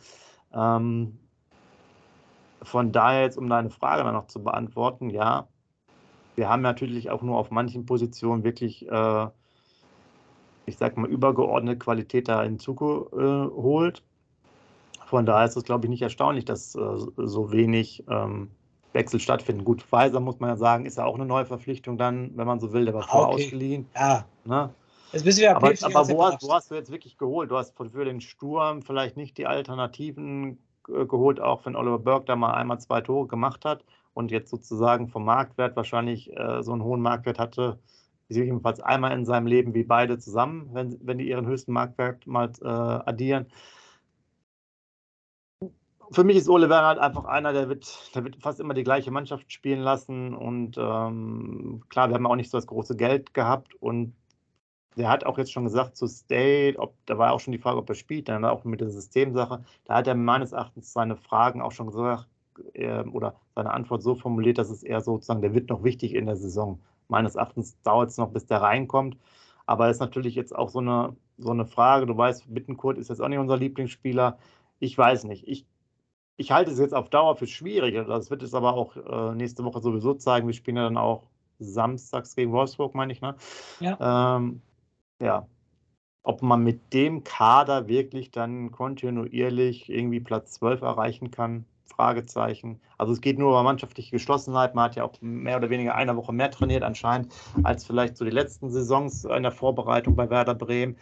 Ähm, 0.54 1.20
von 2.62 2.92
daher 2.92 3.24
jetzt, 3.24 3.38
um 3.38 3.50
deine 3.50 3.70
Frage 3.70 4.04
dann 4.04 4.14
noch 4.14 4.28
zu 4.28 4.42
beantworten, 4.42 5.10
ja, 5.10 5.48
wir 6.36 6.50
haben 6.50 6.62
natürlich 6.62 7.10
auch 7.10 7.22
nur 7.22 7.38
auf 7.38 7.52
manchen 7.52 7.86
Positionen 7.86 8.44
wirklich, 8.44 8.90
äh, 8.90 9.28
ich 10.66 10.78
sag 10.78 10.98
mal, 10.98 11.10
übergeordnete 11.10 11.78
Qualität 11.78 12.28
da 12.28 12.42
hinzugeholt. 12.42 14.04
Von 15.06 15.26
daher 15.26 15.46
ist 15.46 15.58
es, 15.58 15.64
glaube 15.64 15.86
ich, 15.86 15.90
nicht 15.90 16.02
erstaunlich, 16.02 16.46
dass 16.46 16.74
äh, 16.74 16.80
so 17.18 17.52
wenig 17.52 18.04
ähm, 18.10 18.50
Wechsel 18.94 19.20
stattfinden. 19.20 19.64
Gut, 19.64 19.84
Pfizer 19.84 20.20
muss 20.20 20.40
man 20.40 20.50
ja 20.50 20.56
sagen, 20.56 20.86
ist 20.86 20.98
ja 20.98 21.06
auch 21.06 21.16
eine 21.16 21.26
neue 21.26 21.46
Verpflichtung 21.46 21.98
dann, 21.98 22.32
wenn 22.36 22.48
man 22.48 22.60
so 22.60 22.74
will, 22.74 22.86
der 22.86 22.94
war 22.94 23.04
vorher 23.04 23.34
okay. 23.34 23.46
ausgeliehen. 23.46 23.88
Ja. 23.96 24.26
Ne? 24.46 24.74
Jetzt 25.14 25.26
bist 25.26 25.38
du 25.38 25.44
ja 25.44 25.56
aber, 25.56 25.72
aber 25.82 26.10
wo, 26.10 26.24
hast, 26.26 26.42
wo 26.42 26.52
hast 26.52 26.72
du 26.72 26.76
jetzt 26.76 26.92
wirklich 26.92 27.18
geholt? 27.18 27.52
Du 27.52 27.58
hast 27.58 27.78
für 27.78 28.04
den 28.04 28.20
Sturm 28.20 28.82
vielleicht 28.82 29.16
nicht 29.16 29.38
die 29.38 29.46
Alternativen 29.46 30.58
äh, 30.90 31.06
geholt, 31.06 31.40
auch 31.40 31.66
wenn 31.66 31.76
Oliver 31.76 32.00
Burke 32.00 32.26
da 32.26 32.36
mal 32.36 32.54
einmal 32.54 32.80
zwei 32.80 33.02
Tore 33.02 33.28
gemacht 33.28 33.64
hat 33.64 33.86
und 34.16 34.32
jetzt 34.32 34.50
sozusagen 34.50 35.08
vom 35.08 35.24
Marktwert 35.24 35.76
wahrscheinlich 35.76 36.36
äh, 36.36 36.64
so 36.64 36.72
einen 36.74 36.84
hohen 36.84 37.02
Marktwert 37.02 37.38
hatte, 37.38 37.80
jedenfalls 38.28 38.80
einmal 38.80 39.12
in 39.12 39.26
seinem 39.26 39.46
Leben 39.46 39.76
wie 39.76 39.84
beide 39.84 40.18
zusammen, 40.18 40.70
wenn, 40.74 40.98
wenn 41.02 41.20
die 41.20 41.30
ihren 41.30 41.46
höchsten 41.46 41.74
Marktwert 41.74 42.26
mal 42.26 42.52
äh, 42.62 42.68
addieren. 42.68 43.46
Für 46.12 46.24
mich 46.24 46.38
ist 46.38 46.50
Ole 46.50 46.70
Werner 46.70 46.88
halt 46.88 47.00
einfach 47.00 47.26
einer, 47.26 47.54
der 47.54 47.70
wird, 47.70 48.16
der 48.16 48.24
wird 48.24 48.38
fast 48.38 48.60
immer 48.60 48.74
die 48.74 48.84
gleiche 48.84 49.12
Mannschaft 49.12 49.52
spielen 49.52 49.80
lassen. 49.80 50.34
Und 50.34 50.78
ähm, 50.78 51.84
klar, 51.90 52.10
wir 52.10 52.16
haben 52.16 52.26
auch 52.26 52.36
nicht 52.36 52.50
so 52.52 52.58
das 52.58 52.68
große 52.68 52.96
Geld 52.96 53.34
gehabt 53.34 53.74
und 53.76 54.16
der 54.98 55.10
hat 55.10 55.26
auch 55.26 55.38
jetzt 55.38 55.52
schon 55.52 55.64
gesagt 55.64 55.96
zu 55.96 56.08
State, 56.08 56.80
ob, 56.80 56.94
da 57.06 57.18
war 57.18 57.34
auch 57.34 57.40
schon 57.40 57.52
die 57.52 57.58
Frage, 57.58 57.78
ob 57.78 57.90
er 57.90 57.96
spielt, 57.96 58.30
dann 58.30 58.46
auch 58.46 58.64
mit 58.64 58.82
der 58.82 58.90
Systemsache. 58.90 59.64
Da 59.86 59.96
hat 59.96 60.08
er 60.08 60.16
meines 60.16 60.52
Erachtens 60.52 60.94
seine 60.94 61.16
Fragen 61.16 61.62
auch 61.62 61.72
schon 61.72 61.88
gesagt 61.88 62.28
äh, 62.74 63.04
oder 63.04 63.36
seine 63.56 63.72
Antwort 63.72 64.04
so 64.04 64.16
formuliert, 64.16 64.58
dass 64.58 64.70
es 64.70 64.84
eher 64.84 65.02
sozusagen, 65.02 65.42
der 65.42 65.54
wird 65.54 65.70
noch 65.70 65.84
wichtig 65.84 66.14
in 66.14 66.26
der 66.26 66.36
Saison. 66.36 66.80
Meines 67.08 67.36
Erachtens 67.36 67.80
dauert 67.82 68.10
es 68.10 68.18
noch, 68.18 68.30
bis 68.30 68.46
der 68.46 68.62
reinkommt. 68.62 69.18
Aber 69.66 69.90
es 69.90 69.98
ist 69.98 70.02
natürlich 70.02 70.36
jetzt 70.36 70.56
auch 70.56 70.70
so 70.70 70.80
eine, 70.80 71.16
so 71.38 71.52
eine 71.52 71.66
Frage. 71.66 72.06
Du 72.06 72.18
weißt, 72.18 72.54
Bittenkurt 72.54 72.98
ist 72.98 73.10
jetzt 73.10 73.22
auch 73.22 73.28
nicht 73.28 73.40
unser 73.40 73.58
Lieblingsspieler. 73.58 74.38
Ich 74.80 74.98
weiß 74.98 75.24
nicht. 75.26 75.48
Ich, 75.48 75.66
ich 76.38 76.52
halte 76.52 76.72
es 76.72 76.80
jetzt 76.80 76.94
auf 76.94 77.10
Dauer 77.10 77.36
für 77.38 77.48
schwierig. 77.48 77.96
Das 78.08 78.30
wird 78.30 78.44
es 78.44 78.54
aber 78.54 78.74
auch 78.74 78.96
äh, 78.98 79.36
nächste 79.36 79.64
Woche 79.64 79.82
sowieso 79.82 80.16
zeigen. 80.16 80.48
Wir 80.48 80.54
spielen 80.54 80.78
ja 80.78 80.84
dann 80.84 80.98
auch 80.98 81.30
samstags 81.60 82.36
gegen 82.36 82.52
Wolfsburg, 82.52 82.96
meine 82.96 83.14
ich, 83.14 83.22
ne? 83.22 83.36
Ja. 83.80 84.36
Ähm, 84.38 84.62
ja, 85.24 85.48
ob 86.24 86.42
man 86.42 86.64
mit 86.64 86.94
dem 86.94 87.24
Kader 87.24 87.88
wirklich 87.88 88.32
dann 88.32 88.72
kontinuierlich 88.72 89.90
irgendwie 89.90 90.20
Platz 90.22 90.54
12 90.54 90.82
erreichen 90.82 91.32
kann, 91.32 91.66
Fragezeichen. 91.86 92.80
Also 92.98 93.14
es 93.14 93.22
geht 93.22 93.38
nur 93.38 93.52
über 93.52 93.64
mannschaftliche 93.64 94.12
Geschlossenheit. 94.12 94.74
Man 94.74 94.86
hat 94.86 94.96
ja 94.96 95.04
auch 95.04 95.14
mehr 95.22 95.58
oder 95.58 95.70
weniger 95.70 95.96
eine 95.96 96.16
Woche 96.16 96.34
mehr 96.34 96.50
trainiert 96.50 96.84
anscheinend 96.84 97.34
als 97.64 97.86
vielleicht 97.86 98.18
so 98.18 98.26
die 98.26 98.32
letzten 98.32 98.70
Saisons 98.70 99.26
in 99.26 99.44
der 99.44 99.52
Vorbereitung 99.52 100.16
bei 100.16 100.30
Werder 100.30 100.56
Bremen. 100.56 100.98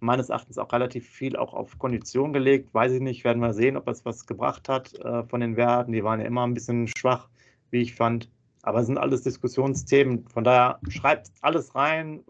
Meines 0.00 0.28
Erachtens 0.28 0.58
auch 0.58 0.72
relativ 0.72 1.08
viel 1.08 1.36
auch 1.36 1.54
auf 1.54 1.78
Kondition 1.78 2.32
gelegt. 2.32 2.72
Weiß 2.72 2.92
ich 2.92 3.00
nicht, 3.00 3.24
werden 3.24 3.42
wir 3.42 3.52
sehen, 3.52 3.76
ob 3.76 3.88
es 3.88 4.04
was 4.04 4.26
gebracht 4.26 4.68
hat 4.68 4.94
äh, 4.94 5.24
von 5.24 5.40
den 5.40 5.56
Werten. 5.56 5.92
Die 5.92 6.04
waren 6.04 6.20
ja 6.20 6.26
immer 6.26 6.46
ein 6.46 6.54
bisschen 6.54 6.86
schwach, 6.86 7.28
wie 7.70 7.80
ich 7.80 7.94
fand. 7.94 8.30
Aber 8.62 8.80
es 8.80 8.86
sind 8.86 8.98
alles 8.98 9.22
Diskussionsthemen. 9.22 10.28
Von 10.28 10.44
daher 10.44 10.78
schreibt 10.88 11.32
alles 11.40 11.74
rein. 11.74 12.20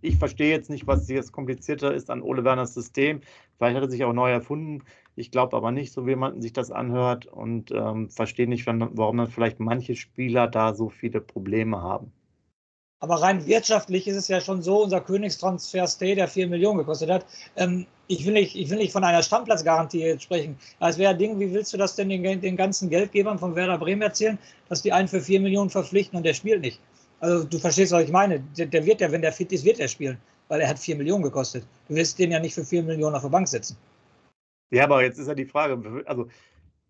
Ich 0.00 0.16
verstehe 0.16 0.50
jetzt 0.50 0.70
nicht, 0.70 0.86
was 0.86 1.08
jetzt 1.08 1.32
komplizierter 1.32 1.92
ist 1.92 2.10
an 2.10 2.22
Ole 2.22 2.44
Werners 2.44 2.74
System. 2.74 3.20
Vielleicht 3.56 3.76
hat 3.76 3.82
er 3.84 3.90
sich 3.90 4.04
auch 4.04 4.12
neu 4.12 4.30
erfunden. 4.30 4.84
Ich 5.16 5.32
glaube 5.32 5.56
aber 5.56 5.72
nicht, 5.72 5.92
so 5.92 6.06
wie 6.06 6.14
man 6.14 6.40
sich 6.40 6.52
das 6.52 6.70
anhört 6.70 7.26
und 7.26 7.72
ähm, 7.72 8.08
verstehe 8.08 8.48
nicht, 8.48 8.66
warum 8.66 9.16
dann 9.16 9.28
vielleicht 9.28 9.58
manche 9.58 9.96
Spieler 9.96 10.46
da 10.46 10.74
so 10.74 10.88
viele 10.88 11.20
Probleme 11.20 11.82
haben. 11.82 12.12
Aber 13.00 13.22
rein 13.22 13.46
wirtschaftlich 13.46 14.08
ist 14.08 14.16
es 14.16 14.28
ja 14.28 14.40
schon 14.40 14.60
so, 14.62 14.82
unser 14.82 15.00
Königstransfer 15.00 15.86
Stay, 15.86 16.16
der 16.16 16.26
4 16.26 16.48
Millionen 16.48 16.78
gekostet 16.78 17.10
hat. 17.10 17.26
Ähm, 17.56 17.86
ich, 18.08 18.26
will 18.26 18.32
nicht, 18.32 18.56
ich 18.56 18.70
will 18.70 18.78
nicht 18.78 18.92
von 18.92 19.04
einer 19.04 19.22
Stammplatzgarantie 19.22 20.00
jetzt 20.00 20.24
sprechen. 20.24 20.58
Es 20.80 20.98
wäre 20.98 21.16
Ding, 21.16 21.38
wie 21.38 21.52
willst 21.52 21.72
du 21.72 21.76
das 21.76 21.94
denn 21.94 22.08
den, 22.08 22.40
den 22.40 22.56
ganzen 22.56 22.90
Geldgebern 22.90 23.38
von 23.38 23.54
Werder 23.54 23.78
Bremen 23.78 24.02
erzählen, 24.02 24.38
dass 24.68 24.82
die 24.82 24.92
einen 24.92 25.06
für 25.06 25.20
4 25.20 25.40
Millionen 25.40 25.70
verpflichten 25.70 26.16
und 26.16 26.24
der 26.24 26.34
spielt 26.34 26.60
nicht? 26.60 26.80
Also 27.20 27.44
du 27.44 27.58
verstehst, 27.58 27.92
was 27.92 28.04
ich 28.04 28.12
meine. 28.12 28.40
Der, 28.56 28.66
der, 28.66 28.84
wird 28.86 29.00
ja, 29.00 29.10
wenn 29.10 29.22
der 29.22 29.32
fit 29.32 29.52
ist, 29.52 29.64
wird 29.64 29.80
er 29.80 29.88
spielen. 29.88 30.18
weil 30.48 30.60
er 30.60 30.68
hat 30.68 30.78
4 30.78 30.96
Millionen 30.96 31.22
gekostet. 31.22 31.64
Du 31.88 31.94
wirst 31.94 32.18
den 32.18 32.32
ja 32.32 32.40
nicht 32.40 32.54
für 32.54 32.64
4 32.64 32.82
Millionen 32.82 33.14
auf 33.14 33.22
der 33.22 33.28
Bank 33.28 33.48
setzen. 33.48 33.76
Ja, 34.70 34.84
aber 34.84 35.02
jetzt 35.02 35.18
ist 35.18 35.28
ja 35.28 35.34
die 35.34 35.46
Frage, 35.46 36.04
also 36.06 36.28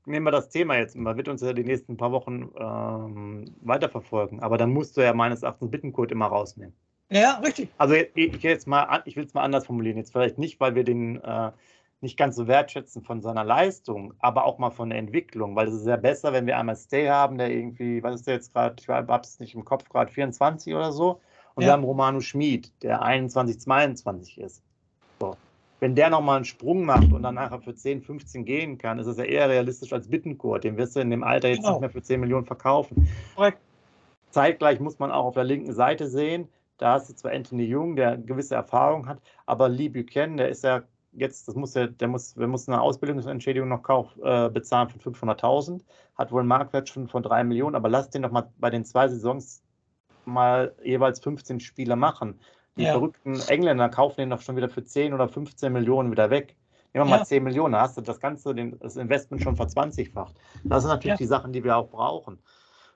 nehmen 0.07 0.27
wir 0.27 0.31
das 0.31 0.49
Thema 0.49 0.77
jetzt, 0.77 0.97
man 0.97 1.17
wird 1.17 1.29
uns 1.29 1.43
ja 1.43 1.53
die 1.53 1.65
nächsten 1.65 1.97
paar 1.97 2.11
Wochen 2.13 2.51
ähm, 2.59 3.55
weiterverfolgen, 3.61 4.41
aber 4.41 4.59
dann 4.59 4.71
musst 4.71 4.97
du 4.97 5.03
ja 5.03 5.13
meines 5.13 5.43
Erachtens 5.43 5.71
Bittencode 5.71 6.13
immer 6.13 6.27
rausnehmen. 6.27 6.75
Ja, 7.11 7.39
richtig. 7.39 7.69
Also 7.79 7.95
ich, 7.95 8.11
ich 8.15 8.43
jetzt 8.43 8.67
mal, 8.67 9.03
ich 9.05 9.17
will 9.17 9.25
es 9.25 9.35
mal 9.35 9.43
anders 9.43 9.67
formulieren, 9.67 9.97
jetzt 9.97 10.13
vielleicht 10.13 10.39
nicht, 10.39 10.59
weil 10.61 10.75
wir 10.75 10.85
den 10.85 11.23
äh, 11.23 11.53
nicht 12.01 12.17
ganz 12.17 12.37
so 12.37 12.47
wertschätzen 12.47 13.03
von 13.03 13.21
seiner 13.21 13.45
Leistung, 13.45 14.15
aber 14.21 14.45
auch 14.45 14.59
mal 14.59 14.71
von 14.71 14.91
der 14.91 14.99
Entwicklung, 14.99 15.57
weil 15.57 15.69
es 15.69 15.75
ist 15.75 15.87
ja 15.87 15.97
besser, 15.97 16.33
wenn 16.33 16.47
wir 16.47 16.57
einmal 16.57 16.77
Stay 16.77 17.09
haben, 17.09 17.39
der 17.39 17.51
irgendwie, 17.51 18.03
was 18.03 18.17
ist 18.17 18.27
der 18.27 18.35
jetzt 18.35 18.53
gerade, 18.53 18.77
ich 18.79 18.89
habe 18.89 19.21
es 19.23 19.41
nicht 19.41 19.55
im 19.55 19.65
Kopf, 19.65 19.89
gerade 19.89 20.13
24 20.13 20.75
oder 20.75 20.93
so, 20.93 21.21
und 21.55 21.63
ja. 21.63 21.69
wir 21.69 21.73
haben 21.73 21.85
Romano 21.85 22.21
Schmid, 22.21 22.73
der 22.83 23.03
21, 23.03 23.61
22 23.61 24.39
ist. 24.39 24.63
So. 25.19 25.37
Wenn 25.81 25.97
der 25.97 26.11
nochmal 26.11 26.37
einen 26.37 26.45
Sprung 26.45 26.85
macht 26.85 27.13
und 27.13 27.23
dann 27.23 27.35
nachher 27.35 27.61
für 27.61 27.75
10, 27.75 28.03
15 28.03 28.45
gehen 28.45 28.79
kann, 28.79 29.01
ist 29.01 29.07
es 29.07 29.17
ja 29.17 29.25
eher 29.25 29.49
realistisch 29.49 29.93
als 29.93 30.09
Bittencourt. 30.09 30.63
Den 30.63 30.77
wirst 30.77 30.95
du 30.95 31.01
in 31.01 31.11
dem 31.11 31.25
Alter 31.25 31.49
jetzt 31.49 31.59
genau. 31.59 31.73
nicht 31.73 31.81
mehr 31.81 31.91
für 31.91 32.03
10 32.03 32.21
Millionen 32.21 32.47
verkaufen. 32.47 33.09
Korrekt. 33.35 33.59
Zeitgleich 34.31 34.79
muss 34.79 34.99
man 34.99 35.11
auch 35.11 35.25
auf 35.25 35.35
der 35.35 35.45
linken 35.45 35.73
Seite 35.73 36.07
sehen, 36.07 36.49
da 36.79 36.93
hast 36.93 37.11
du 37.11 37.15
zwar 37.15 37.33
Anthony 37.33 37.65
Jung, 37.65 37.97
der 37.97 38.17
gewisse 38.17 38.55
Erfahrung 38.55 39.09
hat, 39.09 39.21
aber 39.47 39.69
Lee 39.69 39.89
Buchanan, 39.89 40.37
der 40.37 40.49
ist 40.49 40.63
ja 40.63 40.83
jetzt, 41.13 41.49
das 41.49 41.55
muss 41.55 41.75
ja, 41.75 41.87
der 41.87 42.09
muss, 42.09 42.37
wir 42.37 42.47
mussten 42.47 42.73
eine 42.73 42.83
Ausbildungsentschädigung 42.83 43.69
noch 43.69 43.83
kauf, 43.83 44.17
äh, 44.23 44.49
bezahlen 44.49 44.89
von 44.89 45.15
500.000, 45.15 45.83
hat 46.17 46.33
wohl 46.33 46.41
einen 46.41 46.49
Marktwert 46.49 46.89
schon 46.89 47.09
von 47.09 47.23
3 47.23 47.45
Millionen, 47.45 47.77
aber 47.77 47.89
lass 47.89 48.11
den 48.11 48.23
doch 48.23 48.31
mal 48.31 48.51
bei 48.59 48.71
den 48.71 48.85
zwei 48.85 49.09
Saisons 49.09 49.63
mal 50.25 50.75
jeweils 50.83 51.21
15 51.21 51.61
Spiele 51.61 51.97
machen. 51.97 52.39
Die 52.77 52.85
ja. 52.85 52.93
verrückten 52.93 53.41
Engländer 53.49 53.89
kaufen 53.89 54.21
den 54.21 54.31
doch 54.31 54.41
schon 54.41 54.57
wieder 54.57 54.69
für 54.69 54.85
10 54.85 55.13
oder 55.13 55.29
15 55.29 55.73
Millionen 55.73 56.11
wieder 56.13 56.31
weg. 56.31 56.57
Nehmen 56.93 57.07
wir 57.07 57.11
ja. 57.11 57.19
mal 57.19 57.27
10 57.27 57.43
Millionen, 57.43 57.73
da 57.73 57.83
hast 57.83 57.97
du 57.97 58.01
das 58.01 58.21
ganze, 58.21 58.55
den, 58.55 58.79
das 58.79 58.97
Investment 58.97 59.43
schon 59.43 59.57
verzwanzigfacht. 59.57 60.37
Das 60.65 60.83
sind 60.83 60.91
natürlich 60.91 61.15
ja. 61.15 61.17
die 61.17 61.27
Sachen, 61.27 61.53
die 61.53 61.65
wir 61.65 61.77
auch 61.77 61.89
brauchen. 61.89 62.39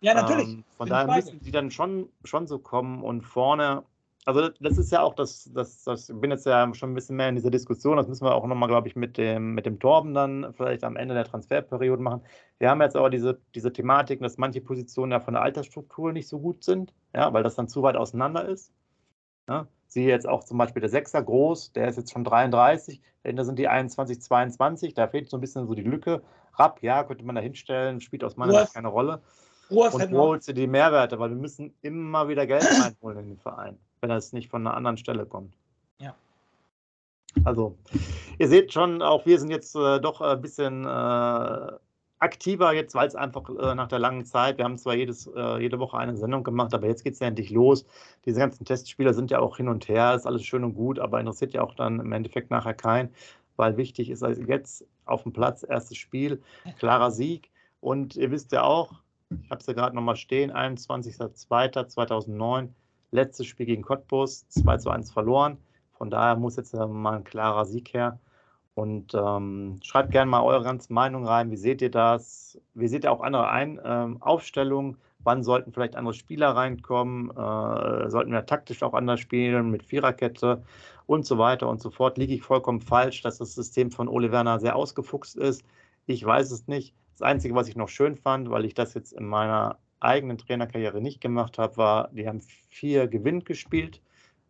Ja, 0.01 0.14
natürlich. 0.14 0.48
Ähm, 0.48 0.64
von 0.77 0.88
daher 0.88 1.14
müssen 1.14 1.40
die 1.40 1.51
dann 1.51 1.70
schon, 1.70 2.09
schon 2.25 2.46
so 2.46 2.59
kommen 2.59 3.03
und 3.03 3.22
vorne, 3.22 3.85
also 4.25 4.49
das 4.61 4.79
ist 4.79 4.93
ja 4.93 5.03
auch 5.03 5.15
das, 5.15 5.51
das, 5.53 5.83
das, 5.83 6.09
ich 6.09 6.21
bin 6.21 6.31
jetzt 6.31 6.47
ja 6.47 6.73
schon 6.75 6.93
ein 6.93 6.95
bisschen 6.95 7.17
mehr 7.17 7.29
in 7.29 7.35
dieser 7.35 7.51
Diskussion, 7.51 7.97
das 7.97 8.07
müssen 8.07 8.25
wir 8.25 8.35
auch 8.35 8.47
nochmal, 8.47 8.69
glaube 8.69 8.87
ich, 8.87 8.95
mit 8.95 9.19
dem, 9.19 9.55
mit 9.55 9.67
dem 9.67 9.81
Torben 9.81 10.15
dann 10.15 10.55
vielleicht 10.55 10.85
am 10.85 10.97
Ende 10.97 11.15
der 11.15 11.25
Transferperiode 11.25 12.03
machen. 12.03 12.23
Wir 12.59 12.71
haben 12.71 12.81
jetzt 12.81 12.97
aber 12.97 13.11
diese, 13.11 13.41
diese 13.55 13.73
Thematik, 13.73 14.21
dass 14.21 14.39
manche 14.39 14.61
Positionen 14.61 15.13
ja 15.13 15.21
von 15.21 15.35
der 15.35 15.43
Altersstruktur 15.43 16.13
nicht 16.13 16.29
so 16.29 16.39
gut 16.39 16.63
sind, 16.63 16.95
ja, 17.15 17.33
weil 17.33 17.43
das 17.43 17.57
dann 17.57 17.69
zu 17.69 17.83
weit 17.83 17.97
auseinander 17.97 18.49
ist. 18.49 18.73
Ja. 19.49 19.67
Siehe 19.89 20.09
jetzt 20.09 20.27
auch 20.27 20.45
zum 20.45 20.57
Beispiel 20.57 20.81
der 20.81 20.89
Sechser 20.89 21.23
groß, 21.23 21.73
der 21.73 21.89
ist 21.89 21.97
jetzt 21.97 22.13
schon 22.13 22.25
33, 22.25 23.03
dahinter 23.25 23.45
sind 23.45 23.59
die 23.59 23.69
21, 23.69 24.23
22, 24.23 24.95
da 24.95 25.09
fehlt 25.09 25.29
so 25.29 25.37
ein 25.37 25.41
bisschen 25.41 25.67
so 25.67 25.75
die 25.75 25.83
Lücke. 25.83 26.23
Rapp, 26.55 26.83
ja, 26.83 27.05
könnte 27.05 27.25
man 27.25 27.35
da 27.35 27.43
hinstellen, 27.43 28.01
spielt 28.01 28.25
aus 28.25 28.37
meiner 28.37 28.61
Sicht 28.61 28.75
keine 28.75 28.89
Rolle. 28.89 29.21
Ruhe 29.71 29.91
und 29.91 30.13
wo 30.13 30.19
holst 30.19 30.49
du 30.49 30.55
die 30.55 30.67
Mehrwerte? 30.67 31.19
Weil 31.19 31.31
wir 31.31 31.37
müssen 31.37 31.75
immer 31.83 32.29
wieder 32.29 32.47
Geld 32.47 32.65
reinholen 32.65 33.19
in 33.19 33.29
den 33.29 33.39
Verein, 33.39 33.79
wenn 34.03 34.11
das 34.11 34.33
nicht 34.33 34.51
von 34.51 34.67
einer 34.67 34.77
anderen 34.77 34.99
Stelle 34.99 35.25
kommt. 35.25 35.55
Ja. 35.99 36.15
Also, 37.45 37.79
ihr 38.38 38.49
seht 38.49 38.73
schon, 38.73 39.01
auch 39.01 39.25
wir 39.25 39.38
sind 39.38 39.51
jetzt 39.51 39.77
äh, 39.77 40.01
doch 40.01 40.21
ein 40.21 40.43
bisschen 40.43 40.85
äh, 40.85 41.73
aktiver 42.19 42.75
jetzt, 42.75 42.95
weil 42.95 43.09
es 43.09 43.15
einfach 43.15 43.49
äh, 43.49 43.75
nach 43.75 43.88
der 43.88 44.01
langen 44.01 44.25
Zeit, 44.25 44.59
wir 44.59 44.65
haben 44.65 44.77
zwar 44.77 44.95
jedes, 44.95 45.29
äh, 45.29 45.61
jede 45.61 45.79
Woche 45.79 45.97
eine 45.97 46.17
Sendung 46.17 46.45
gemacht, 46.45 46.75
aber 46.75 46.88
jetzt 46.88 47.05
geht 47.05 47.15
es 47.15 47.21
ja 47.21 47.29
endlich 47.29 47.51
los. 47.51 47.87
Diese 48.27 48.41
ganzen 48.41 48.65
Testspieler 48.65 49.15
sind 49.15 49.31
ja 49.31 49.38
auch 49.38 49.57
hin 49.57 49.69
und 49.69 49.88
her, 49.88 50.15
ist 50.15 50.27
alles 50.27 50.45
schön 50.45 50.65
und 50.65 50.75
gut, 50.75 50.99
aber 50.99 51.21
interessiert 51.21 51.55
ja 51.55 51.62
auch 51.62 51.75
dann 51.75 52.01
im 52.01 52.12
Endeffekt 52.12 52.51
nachher 52.51 52.75
keinen, 52.75 53.09
weil 53.57 53.77
wichtig 53.77 54.11
ist 54.11 54.25
also 54.25 54.43
jetzt 54.43 54.85
auf 55.05 55.23
dem 55.23 55.33
Platz, 55.33 55.65
erstes 55.69 55.97
Spiel, 55.97 56.43
klarer 56.79 57.12
Sieg. 57.12 57.51
Und 57.81 58.17
ihr 58.17 58.31
wisst 58.31 58.53
ja 58.53 58.62
auch, 58.62 58.93
ich 59.31 59.51
habe 59.51 59.61
es 59.61 59.67
ja 59.67 59.73
gerade 59.73 59.97
nochmal 59.97 60.17
stehen, 60.17 60.53
21.02.2009, 60.53 62.69
letztes 63.12 63.46
Spiel 63.46 63.66
gegen 63.66 63.83
Cottbus, 63.83 64.48
2 64.48 64.79
zu 64.79 64.90
1 64.90 65.12
verloren. 65.12 65.59
Von 65.92 66.11
daher 66.11 66.35
muss 66.37 66.57
jetzt 66.57 66.75
mal 66.75 67.18
ein 67.18 67.25
klarer 67.25 67.64
Sieg 67.64 67.94
her. 67.94 68.18
Und 68.75 69.14
ähm, 69.14 69.79
schreibt 69.83 70.12
gerne 70.12 70.31
mal 70.31 70.42
eure 70.42 70.64
ganze 70.64 70.92
Meinung 70.92 71.27
rein. 71.27 71.51
Wie 71.51 71.57
seht 71.57 71.83
ihr 71.83 71.90
das? 71.90 72.59
Wie 72.75 72.88
seht 72.88 73.05
ihr 73.05 73.12
auch 73.12 73.20
andere 73.20 73.48
Ein 73.48 73.79
ähm, 73.85 74.22
Aufstellungen? 74.22 74.96
Wann 75.18 75.42
sollten 75.42 75.72
vielleicht 75.72 75.94
andere 75.94 76.14
Spieler 76.14 76.57
reinkommen? 76.57 77.31
Äh, 77.31 78.11
sollten 78.11 78.33
wir 78.33 78.46
taktisch 78.46 78.83
auch 78.83 78.94
anders 78.94 79.20
spielen 79.20 79.70
mit 79.70 79.85
Viererkette 79.85 80.64
und 81.07 81.27
so 81.27 81.38
weiter 81.38 81.68
und 81.68 81.81
so 81.81 81.90
fort? 81.90 82.16
Liege 82.16 82.35
ich 82.35 82.42
vollkommen 82.42 82.81
falsch, 82.81 83.22
dass 83.22 83.38
das 83.38 83.55
System 83.55 83.90
von 83.90 84.09
Ole 84.09 84.33
Werner 84.33 84.59
sehr 84.59 84.75
ausgefuchst 84.75 85.37
ist? 85.37 85.64
Ich 86.07 86.25
weiß 86.25 86.51
es 86.51 86.66
nicht. 86.66 86.94
Das 87.12 87.22
Einzige, 87.22 87.55
was 87.55 87.68
ich 87.68 87.77
noch 87.77 87.88
schön 87.88 88.16
fand, 88.16 88.51
weil 88.51 88.64
ich 88.64 88.75
das 88.75 88.94
jetzt 88.94 89.12
in 89.12 89.27
meiner 89.27 89.79
eigenen 90.03 90.38
Trainerkarriere 90.38 91.01
nicht 91.01 91.21
gemacht 91.21 91.59
habe, 91.59 91.77
war, 91.77 92.09
die 92.12 92.27
haben 92.27 92.41
vier 92.69 93.09
Gewinn 93.09 93.45
gespielt 93.45 94.01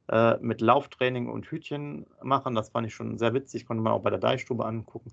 äh, 0.09 0.37
mit 0.39 0.61
Lauftraining 0.61 1.29
und 1.29 1.47
Hütchen 1.47 2.07
machen. 2.23 2.55
Das 2.55 2.71
fand 2.71 2.87
ich 2.87 2.95
schon 2.95 3.19
sehr 3.19 3.35
witzig, 3.35 3.67
konnte 3.67 3.83
man 3.83 3.93
auch 3.93 4.03
bei 4.03 4.11
der 4.11 4.19
Deichstube 4.19 4.65
angucken. 4.65 5.13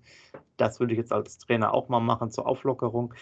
Das 0.58 0.80
würde 0.80 0.94
ich 0.94 1.00
jetzt 1.00 1.14
als 1.14 1.38
Trainer 1.38 1.74
auch 1.74 1.90
mal 1.90 2.00
machen 2.00 2.32
zur 2.32 2.48
Auflockerung. 2.48 3.14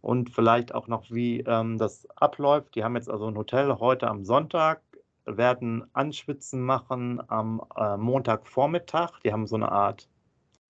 Und 0.00 0.30
vielleicht 0.30 0.74
auch 0.74 0.86
noch, 0.86 1.10
wie 1.10 1.40
ähm, 1.40 1.78
das 1.78 2.06
abläuft. 2.16 2.74
Die 2.74 2.84
haben 2.84 2.94
jetzt 2.94 3.10
also 3.10 3.26
ein 3.26 3.36
Hotel 3.36 3.74
heute 3.80 4.08
am 4.08 4.24
Sonntag, 4.24 4.82
werden 5.24 5.84
Anschwitzen 5.94 6.62
machen 6.62 7.20
am 7.28 7.60
äh, 7.76 7.96
Montagvormittag. 7.96 9.18
Die 9.24 9.32
haben 9.32 9.46
so 9.46 9.56
eine 9.56 9.72
Art 9.72 10.08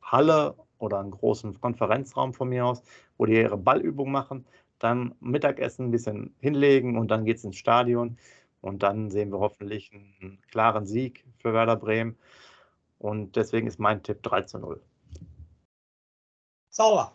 Halle 0.01 0.57
oder 0.79 1.01
einen 1.01 1.11
großen 1.11 1.61
Konferenzraum 1.61 2.33
von 2.33 2.49
mir 2.49 2.65
aus, 2.65 2.83
wo 3.19 3.27
die 3.27 3.35
ihre 3.35 3.59
Ballübung 3.59 4.11
machen, 4.11 4.47
dann 4.79 5.15
Mittagessen 5.21 5.87
ein 5.87 5.91
bisschen 5.91 6.35
hinlegen 6.41 6.99
und 6.99 7.09
dann 7.09 7.25
geht 7.25 7.39
es 7.39 7.45
ins 7.45 7.57
Stadion. 7.57 8.19
Und 8.61 8.83
dann 8.83 9.11
sehen 9.11 9.31
wir 9.31 9.39
hoffentlich 9.39 9.93
einen 9.93 10.39
klaren 10.51 10.87
Sieg 10.87 11.25
für 11.39 11.53
Werder 11.53 11.77
Bremen. 11.77 12.17
Und 12.99 13.37
deswegen 13.37 13.67
ist 13.67 13.79
mein 13.79 14.03
Tipp 14.03 14.23
3 14.23 14.43
zu 14.43 14.59
0. 14.59 14.81
Sauber. 16.71 17.13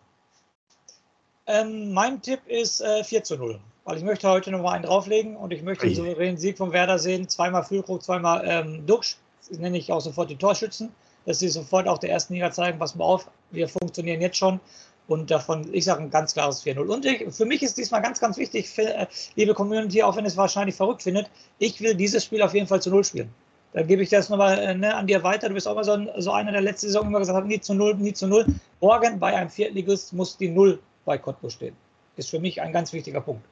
Ähm, 1.46 1.92
mein 1.92 2.22
Tipp 2.22 2.40
ist 2.46 2.80
äh, 2.80 3.04
4 3.04 3.24
zu 3.24 3.36
0, 3.36 3.60
weil 3.84 3.96
ich 3.98 4.04
möchte 4.04 4.28
heute 4.28 4.50
noch 4.50 4.62
mal 4.62 4.72
einen 4.72 4.84
drauflegen 4.84 5.36
und 5.36 5.52
ich 5.52 5.62
möchte 5.62 5.86
den 5.86 5.96
souveränen 5.96 6.36
Sieg 6.36 6.56
von 6.56 6.72
Werder 6.72 6.98
sehen. 6.98 7.28
Zweimal 7.28 7.64
Füllkrug, 7.64 8.02
zweimal 8.02 8.42
ähm, 8.46 8.86
Duxch. 8.86 9.18
Das 9.48 9.58
nenne 9.58 9.76
ich 9.76 9.92
auch 9.92 10.00
sofort 10.00 10.30
die 10.30 10.36
Torschützen 10.36 10.92
dass 11.24 11.38
sie 11.38 11.48
sofort 11.48 11.88
auch 11.88 11.98
der 11.98 12.10
ersten 12.10 12.34
Liga 12.34 12.50
zeigen, 12.50 12.78
pass 12.78 12.94
mal 12.94 13.04
auf, 13.04 13.30
wir 13.50 13.68
funktionieren 13.68 14.20
jetzt 14.20 14.36
schon. 14.36 14.60
Und 15.08 15.30
davon, 15.30 15.68
ich 15.72 15.84
sage 15.84 16.02
ein 16.02 16.10
ganz 16.10 16.34
klares 16.34 16.64
4-0. 16.64 16.78
Und 16.86 17.04
ich, 17.04 17.34
für 17.34 17.44
mich 17.44 17.62
ist 17.62 17.76
diesmal 17.76 18.02
ganz, 18.02 18.20
ganz 18.20 18.36
wichtig, 18.36 18.68
für, 18.70 18.82
äh, 18.82 19.06
liebe 19.34 19.52
Community, 19.52 20.02
auch 20.02 20.16
wenn 20.16 20.24
es 20.24 20.36
wahrscheinlich 20.36 20.76
verrückt 20.76 21.02
findet, 21.02 21.28
ich 21.58 21.80
will 21.80 21.94
dieses 21.94 22.24
Spiel 22.24 22.42
auf 22.42 22.54
jeden 22.54 22.66
Fall 22.66 22.80
zu 22.80 22.90
Null 22.90 23.04
spielen. 23.04 23.32
Da 23.72 23.82
gebe 23.82 24.02
ich 24.02 24.10
das 24.10 24.28
nochmal 24.28 24.58
äh, 24.58 24.74
ne, 24.74 24.94
an 24.94 25.06
dir 25.06 25.22
weiter. 25.22 25.48
Du 25.48 25.54
bist 25.54 25.66
auch 25.66 25.74
mal 25.74 25.84
so, 25.84 25.92
ein, 25.92 26.08
so 26.18 26.30
einer, 26.32 26.52
der 26.52 26.60
letzte 26.60 26.86
Saison 26.86 27.06
immer 27.06 27.18
gesagt 27.18 27.36
hat, 27.36 27.46
nie 27.46 27.60
zu 27.60 27.74
Null, 27.74 27.94
nie 27.94 28.12
zu 28.12 28.26
Null. 28.26 28.46
Morgen 28.80 29.18
bei 29.18 29.34
einem 29.34 29.50
Viertligist 29.50 30.12
muss 30.12 30.36
die 30.36 30.48
Null 30.48 30.78
bei 31.04 31.18
Cottbus 31.18 31.54
stehen. 31.54 31.74
Ist 32.16 32.30
für 32.30 32.38
mich 32.38 32.60
ein 32.60 32.72
ganz 32.72 32.92
wichtiger 32.92 33.22
Punkt. 33.22 33.44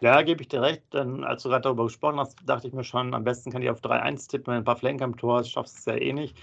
Ja, 0.00 0.22
gebe 0.22 0.42
ich 0.42 0.48
dir 0.48 0.62
recht. 0.62 0.82
Denn 0.92 1.24
als 1.24 1.42
du 1.42 1.48
gerade 1.48 1.62
darüber 1.62 1.84
gesprochen 1.84 2.20
hast, 2.20 2.36
dachte 2.46 2.68
ich 2.68 2.72
mir 2.72 2.84
schon, 2.84 3.14
am 3.14 3.24
besten 3.24 3.50
kann 3.50 3.62
ich 3.62 3.70
auf 3.70 3.80
3-1 3.80 4.28
tippen, 4.28 4.54
ein 4.54 4.64
paar 4.64 4.76
Flanker 4.76 5.04
am 5.04 5.16
Tor 5.16 5.42
schaffst 5.44 5.78
es 5.78 5.84
ja 5.86 5.96
eh 5.96 6.12
nicht. 6.12 6.36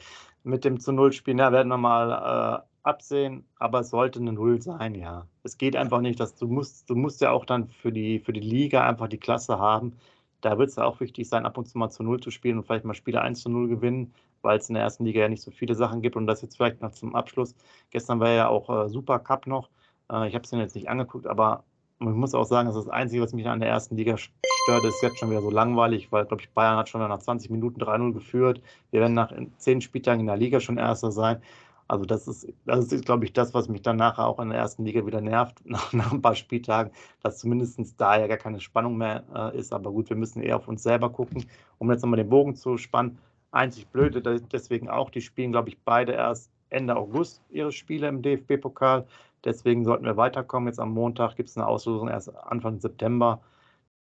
Mit 0.44 0.66
dem 0.66 0.80
zu 0.80 0.92
Null 0.92 1.14
spielen, 1.14 1.38
ja, 1.38 1.52
werden 1.52 1.70
wir 1.70 1.78
mal 1.78 2.64
äh, 2.64 2.71
absehen, 2.84 3.46
aber 3.58 3.82
es 3.82 3.90
sollte 3.90 4.20
eine 4.20 4.34
Null 4.34 4.62
sein, 4.62 4.96
ja. 4.96 5.28
Es 5.44 5.58
geht 5.58 5.76
einfach 5.76 6.02
nicht, 6.02 6.20
dass 6.20 6.36
du 6.36 6.48
musst, 6.48 6.90
du 6.90 6.96
musst 6.96 7.22
ja 7.22 7.32
auch 7.32 7.46
dann 7.46 7.68
für 7.68 7.92
die, 7.92 8.20
für 8.20 8.34
die 8.34 8.40
Liga 8.40 8.88
einfach 8.88 9.08
die 9.08 9.20
Klasse 9.20 9.60
haben. 9.60 9.94
Da 10.42 10.58
wird 10.58 10.70
es 10.70 10.76
ja 10.76 10.86
auch 10.86 11.00
wichtig 11.00 11.30
sein, 11.30 11.46
ab 11.46 11.58
und 11.58 11.68
zu 11.68 11.78
mal 11.78 11.90
zu 11.90 12.04
Null 12.04 12.20
zu 12.20 12.32
spielen 12.32 12.58
und 12.58 12.66
vielleicht 12.66 12.86
mal 12.86 12.96
Spiele 12.96 13.22
1 13.22 13.42
zu 13.42 13.50
0 13.50 13.68
gewinnen, 13.68 14.14
weil 14.42 14.58
es 14.58 14.70
in 14.70 14.76
der 14.76 14.84
ersten 14.84 15.06
Liga 15.06 15.22
ja 15.22 15.30
nicht 15.30 15.44
so 15.44 15.52
viele 15.52 15.76
Sachen 15.76 16.02
gibt. 16.02 16.16
Und 16.16 16.26
das 16.26 16.42
jetzt 16.42 16.58
vielleicht 16.58 16.82
noch 16.82 16.92
zum 16.92 17.16
Abschluss. 17.16 17.56
Gestern 17.92 18.20
war 18.20 18.30
ja 18.30 18.48
auch 18.48 18.86
äh, 18.86 18.90
Super 18.90 19.20
Cup 19.20 19.46
noch. 19.46 19.70
Äh, 20.12 20.28
ich 20.28 20.34
habe 20.34 20.44
es 20.44 20.52
mir 20.52 20.60
jetzt 20.60 20.76
nicht 20.76 20.90
angeguckt, 20.90 21.28
aber 21.28 21.64
ich 22.00 22.08
muss 22.08 22.34
auch 22.34 22.46
sagen, 22.46 22.68
das 22.68 22.76
ist 22.76 22.86
das 22.88 22.94
Einzige, 22.94 23.22
was 23.22 23.34
mich 23.34 23.48
an 23.48 23.60
der 23.60 23.70
ersten 23.70 23.96
Liga 23.96 24.18
stört, 24.18 24.84
ist 24.84 25.04
jetzt 25.04 25.20
schon 25.20 25.30
wieder 25.30 25.42
so 25.42 25.52
langweilig, 25.52 26.12
weil, 26.12 26.26
glaube 26.26 26.42
ich, 26.42 26.50
Bayern 26.50 26.78
hat 26.78 26.90
schon 26.90 27.02
nach 27.02 27.20
20 27.20 27.52
Minuten 27.52 27.80
3-0 27.80 28.14
geführt. 28.14 28.62
Wir 28.90 29.02
werden 29.02 29.14
nach 29.14 29.32
10 29.58 29.82
Spieltagen 29.82 30.22
in 30.22 30.26
der 30.26 30.38
Liga 30.38 30.60
schon 30.60 30.78
Erster 30.78 31.12
sein. 31.12 31.44
Also 31.92 32.06
das 32.06 32.26
ist, 32.26 32.48
das 32.66 32.90
ist, 32.94 33.04
glaube 33.04 33.26
ich, 33.26 33.34
das, 33.34 33.54
was 33.54 33.68
mich 33.68 33.82
dann 33.82 33.98
nachher 33.98 34.26
auch 34.26 34.40
in 34.40 34.48
der 34.50 34.60
ersten 34.60 34.86
Liga 34.86 35.06
wieder 35.06 35.20
nervt, 35.20 35.62
nach, 35.66 35.92
nach 35.92 36.14
ein 36.14 36.22
paar 36.22 36.36
Spieltagen, 36.36 36.94
dass 37.22 37.40
zumindest 37.40 38.00
da 38.00 38.18
ja 38.18 38.28
gar 38.28 38.38
keine 38.38 38.62
Spannung 38.62 38.96
mehr 38.96 39.26
äh, 39.36 39.58
ist. 39.58 39.74
Aber 39.74 39.92
gut, 39.92 40.10
wir 40.10 40.16
müssen 40.16 40.42
eher 40.42 40.56
auf 40.56 40.70
uns 40.70 40.84
selber 40.84 41.10
gucken, 41.10 41.46
um 41.80 41.92
jetzt 41.92 42.02
nochmal 42.02 42.16
den 42.16 42.30
Bogen 42.30 42.56
zu 42.56 42.78
spannen. 42.78 43.20
Einzig 43.52 43.88
blöde, 43.88 44.22
deswegen 44.22 44.90
auch, 44.90 45.10
die 45.10 45.20
spielen, 45.20 45.52
glaube 45.52 45.68
ich, 45.68 45.80
beide 45.84 46.14
erst 46.14 46.50
Ende 46.70 46.96
August 46.96 47.42
ihre 47.50 47.74
Spiele 47.74 48.08
im 48.08 48.22
DFB-Pokal. 48.22 49.06
Deswegen 49.44 49.84
sollten 49.84 50.06
wir 50.06 50.16
weiterkommen. 50.16 50.68
Jetzt 50.68 50.80
am 50.80 50.94
Montag 50.94 51.36
gibt 51.36 51.50
es 51.50 51.58
eine 51.58 51.68
Auslosung 51.68 52.08
erst 52.08 52.34
Anfang 52.34 52.80
September. 52.80 53.42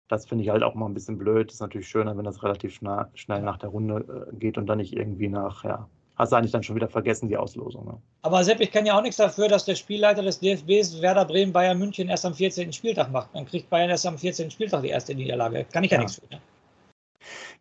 Das 0.10 0.28
finde 0.28 0.44
ich 0.44 0.52
halt 0.52 0.62
auch 0.62 0.76
mal 0.76 0.86
ein 0.86 0.94
bisschen 0.94 1.18
blöd. 1.18 1.52
Ist 1.52 1.62
natürlich 1.62 1.88
schöner, 1.88 2.16
wenn 2.16 2.26
das 2.26 2.44
relativ 2.44 2.80
schnell 3.16 3.42
nach 3.42 3.58
der 3.58 3.70
Runde 3.70 4.28
äh, 4.32 4.36
geht 4.36 4.60
und 4.60 4.68
dann 4.68 4.78
nicht 4.78 4.94
irgendwie 4.96 5.30
nach, 5.30 5.64
ja, 5.64 5.90
hast 6.20 6.32
du 6.32 6.36
eigentlich 6.36 6.52
dann 6.52 6.62
schon 6.62 6.76
wieder 6.76 6.90
vergessen, 6.90 7.30
die 7.30 7.38
Auslosung. 7.38 7.86
Ne? 7.86 7.98
Aber 8.22 8.44
Sepp, 8.44 8.60
ich 8.60 8.72
kann 8.72 8.86
ja 8.86 8.98
auch 8.98 9.02
nichts 9.02 9.18
dafür, 9.18 9.48
dass 9.48 9.66
der 9.66 9.76
Spielleiter 9.76 10.22
des 10.22 10.40
DFBs 10.40 11.02
Werder 11.02 11.26
Bremen 11.26 11.54
Bayern 11.54 11.80
München 11.80 12.10
erst 12.10 12.26
am 12.26 12.34
14. 12.34 12.74
Spieltag 12.74 13.10
macht. 13.12 13.30
Dann 13.34 13.46
kriegt 13.46 13.70
Bayern 13.70 13.90
erst 13.90 14.06
am 14.06 14.18
14. 14.18 14.52
Spieltag 14.52 14.84
die 14.84 14.90
erste 14.90 15.16
Niederlage. 15.16 15.66
Kann 15.72 15.84
ich 15.86 15.92
ja, 15.92 15.98
ja 15.98 16.04
nichts 16.04 16.20
für. 16.20 16.28
Ne? 16.30 16.42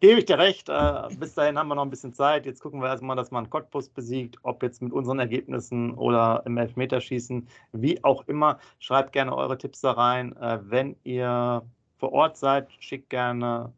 Gebe 0.00 0.20
ich 0.20 0.26
dir 0.26 0.38
recht. 0.38 0.68
Äh, 0.68 1.08
bis 1.18 1.34
dahin 1.34 1.58
haben 1.58 1.68
wir 1.68 1.74
noch 1.76 1.84
ein 1.84 1.90
bisschen 1.90 2.12
Zeit. 2.12 2.46
Jetzt 2.46 2.60
gucken 2.60 2.80
wir 2.80 2.88
erstmal, 2.88 3.16
dass 3.16 3.30
man 3.30 3.48
Cottbus 3.48 3.88
besiegt, 3.88 4.36
ob 4.42 4.62
jetzt 4.62 4.82
mit 4.82 4.92
unseren 4.92 5.18
Ergebnissen 5.20 5.94
oder 5.94 6.42
im 6.44 6.56
Elfmeterschießen, 6.56 7.48
wie 7.72 8.02
auch 8.04 8.26
immer. 8.26 8.58
Schreibt 8.80 9.12
gerne 9.12 9.36
eure 9.36 9.58
Tipps 9.58 9.80
da 9.80 9.92
rein. 9.92 10.36
Äh, 10.36 10.58
wenn 10.62 10.96
ihr 11.04 11.62
vor 11.98 12.12
Ort 12.12 12.36
seid, 12.36 12.68
schickt 12.80 13.10
gerne 13.10 13.72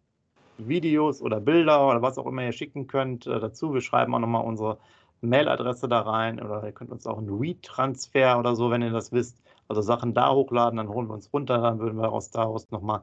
Videos 0.68 1.20
oder 1.23 1.40
Bilder 1.40 1.87
oder 1.88 2.03
was 2.03 2.18
auch 2.18 2.27
immer 2.27 2.44
ihr 2.44 2.53
schicken 2.53 2.87
könnt 2.87 3.27
äh, 3.27 3.40
dazu. 3.40 3.75
Wir 3.75 3.81
schreiben 3.81 4.14
auch 4.14 4.18
nochmal 4.18 4.44
unsere 4.44 4.79
Mailadresse 5.20 5.88
da 5.88 6.01
rein 6.01 6.40
oder 6.40 6.64
ihr 6.64 6.73
könnt 6.73 6.90
uns 6.90 7.07
auch 7.07 7.18
einen 7.18 7.38
Read-Transfer 7.38 8.38
oder 8.38 8.55
so, 8.55 8.70
wenn 8.70 8.83
ihr 8.83 8.90
das 8.90 9.12
wisst. 9.12 9.42
Also 9.68 9.83
Sachen 9.83 10.14
da 10.14 10.33
hochladen, 10.33 10.79
dann 10.79 10.88
holen 10.88 11.09
wir 11.09 11.14
uns 11.14 11.33
runter, 11.33 11.59
dann 11.59 11.79
würden 11.79 11.99
wir 11.99 12.11
aus 12.11 12.31
daraus 12.31 12.70
nochmal 12.70 13.03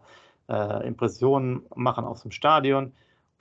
äh, 0.49 0.87
Impressionen 0.87 1.65
machen 1.75 2.05
aus 2.05 2.23
dem 2.23 2.31
Stadion. 2.31 2.93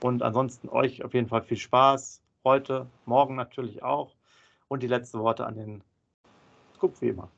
Und 0.03 0.23
ansonsten 0.23 0.69
euch 0.69 1.05
auf 1.05 1.15
jeden 1.15 1.29
Fall 1.29 1.43
viel 1.43 1.57
Spaß. 1.57 2.21
Heute, 2.45 2.87
morgen 3.07 3.35
natürlich 3.35 3.83
auch. 3.83 4.15
Und 4.69 4.83
die 4.83 4.89
letzten 4.89 5.21
Worte 5.21 5.47
an 5.47 5.57
den 5.57 5.83
Scoop 6.77 7.01
wie 7.01 7.09
immer. 7.09 7.29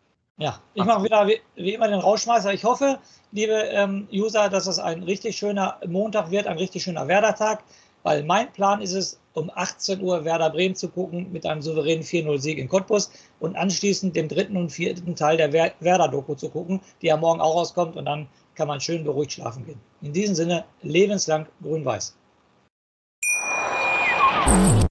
Ja, 0.41 0.61
ich 0.75 0.85
mache 0.85 1.03
wieder 1.03 1.27
wie, 1.27 1.41
wie, 1.57 1.75
immer 1.75 1.89
den 1.89 1.99
Rausschmeißer. 1.99 2.53
Ich 2.53 2.63
hoffe, 2.65 3.01
liebe 3.33 3.55
ähm, 3.55 4.07
User, 4.13 4.49
dass 4.49 4.69
es 4.69 4.79
ein 4.79 5.03
richtig 5.03 5.37
schöner 5.37 5.81
Montag 5.85 6.31
wird, 6.31 6.47
ein 6.47 6.59
richtig 6.59 6.85
schöner 6.85 7.09
Werder-Tag, 7.09 7.65
weil 8.05 8.23
mein 8.23 8.53
Plan 8.53 8.81
ist 8.81 8.93
es, 8.93 9.19
um 9.33 9.51
18 9.53 10.01
Uhr 10.01 10.25
Werder 10.25 10.51
Bremen 10.51 10.77
zu 10.77 10.91
gucken 10.91 11.33
mit 11.33 11.45
einem 11.45 11.61
souveränen 11.61 12.05
4-0-Sieg 12.05 12.59
in 12.59 12.69
Cottbus 12.69 13.11
und 13.41 13.57
anschließend 13.57 14.15
den 14.15 14.29
dritten 14.29 14.57
und 14.57 14.71
vierten 14.71 15.17
Teil 15.17 15.37
der 15.37 15.53
Werder-Doku 15.53 16.35
zu 16.37 16.51
gucken, 16.51 16.81
die 17.03 17.07
ja 17.07 17.17
morgen 17.17 17.41
auch 17.41 17.57
rauskommt 17.57 17.97
und 17.97 18.05
dann 18.05 18.29
kann 18.55 18.69
man 18.69 18.81
schön 18.81 19.03
beruhigt 19.03 19.33
schlafen 19.33 19.65
gehen. 19.65 19.81
In 20.03 20.13
diesem 20.13 20.37
Sinne, 20.37 20.65
lebenslang 20.83 21.47
grün-weiß. 21.63 22.17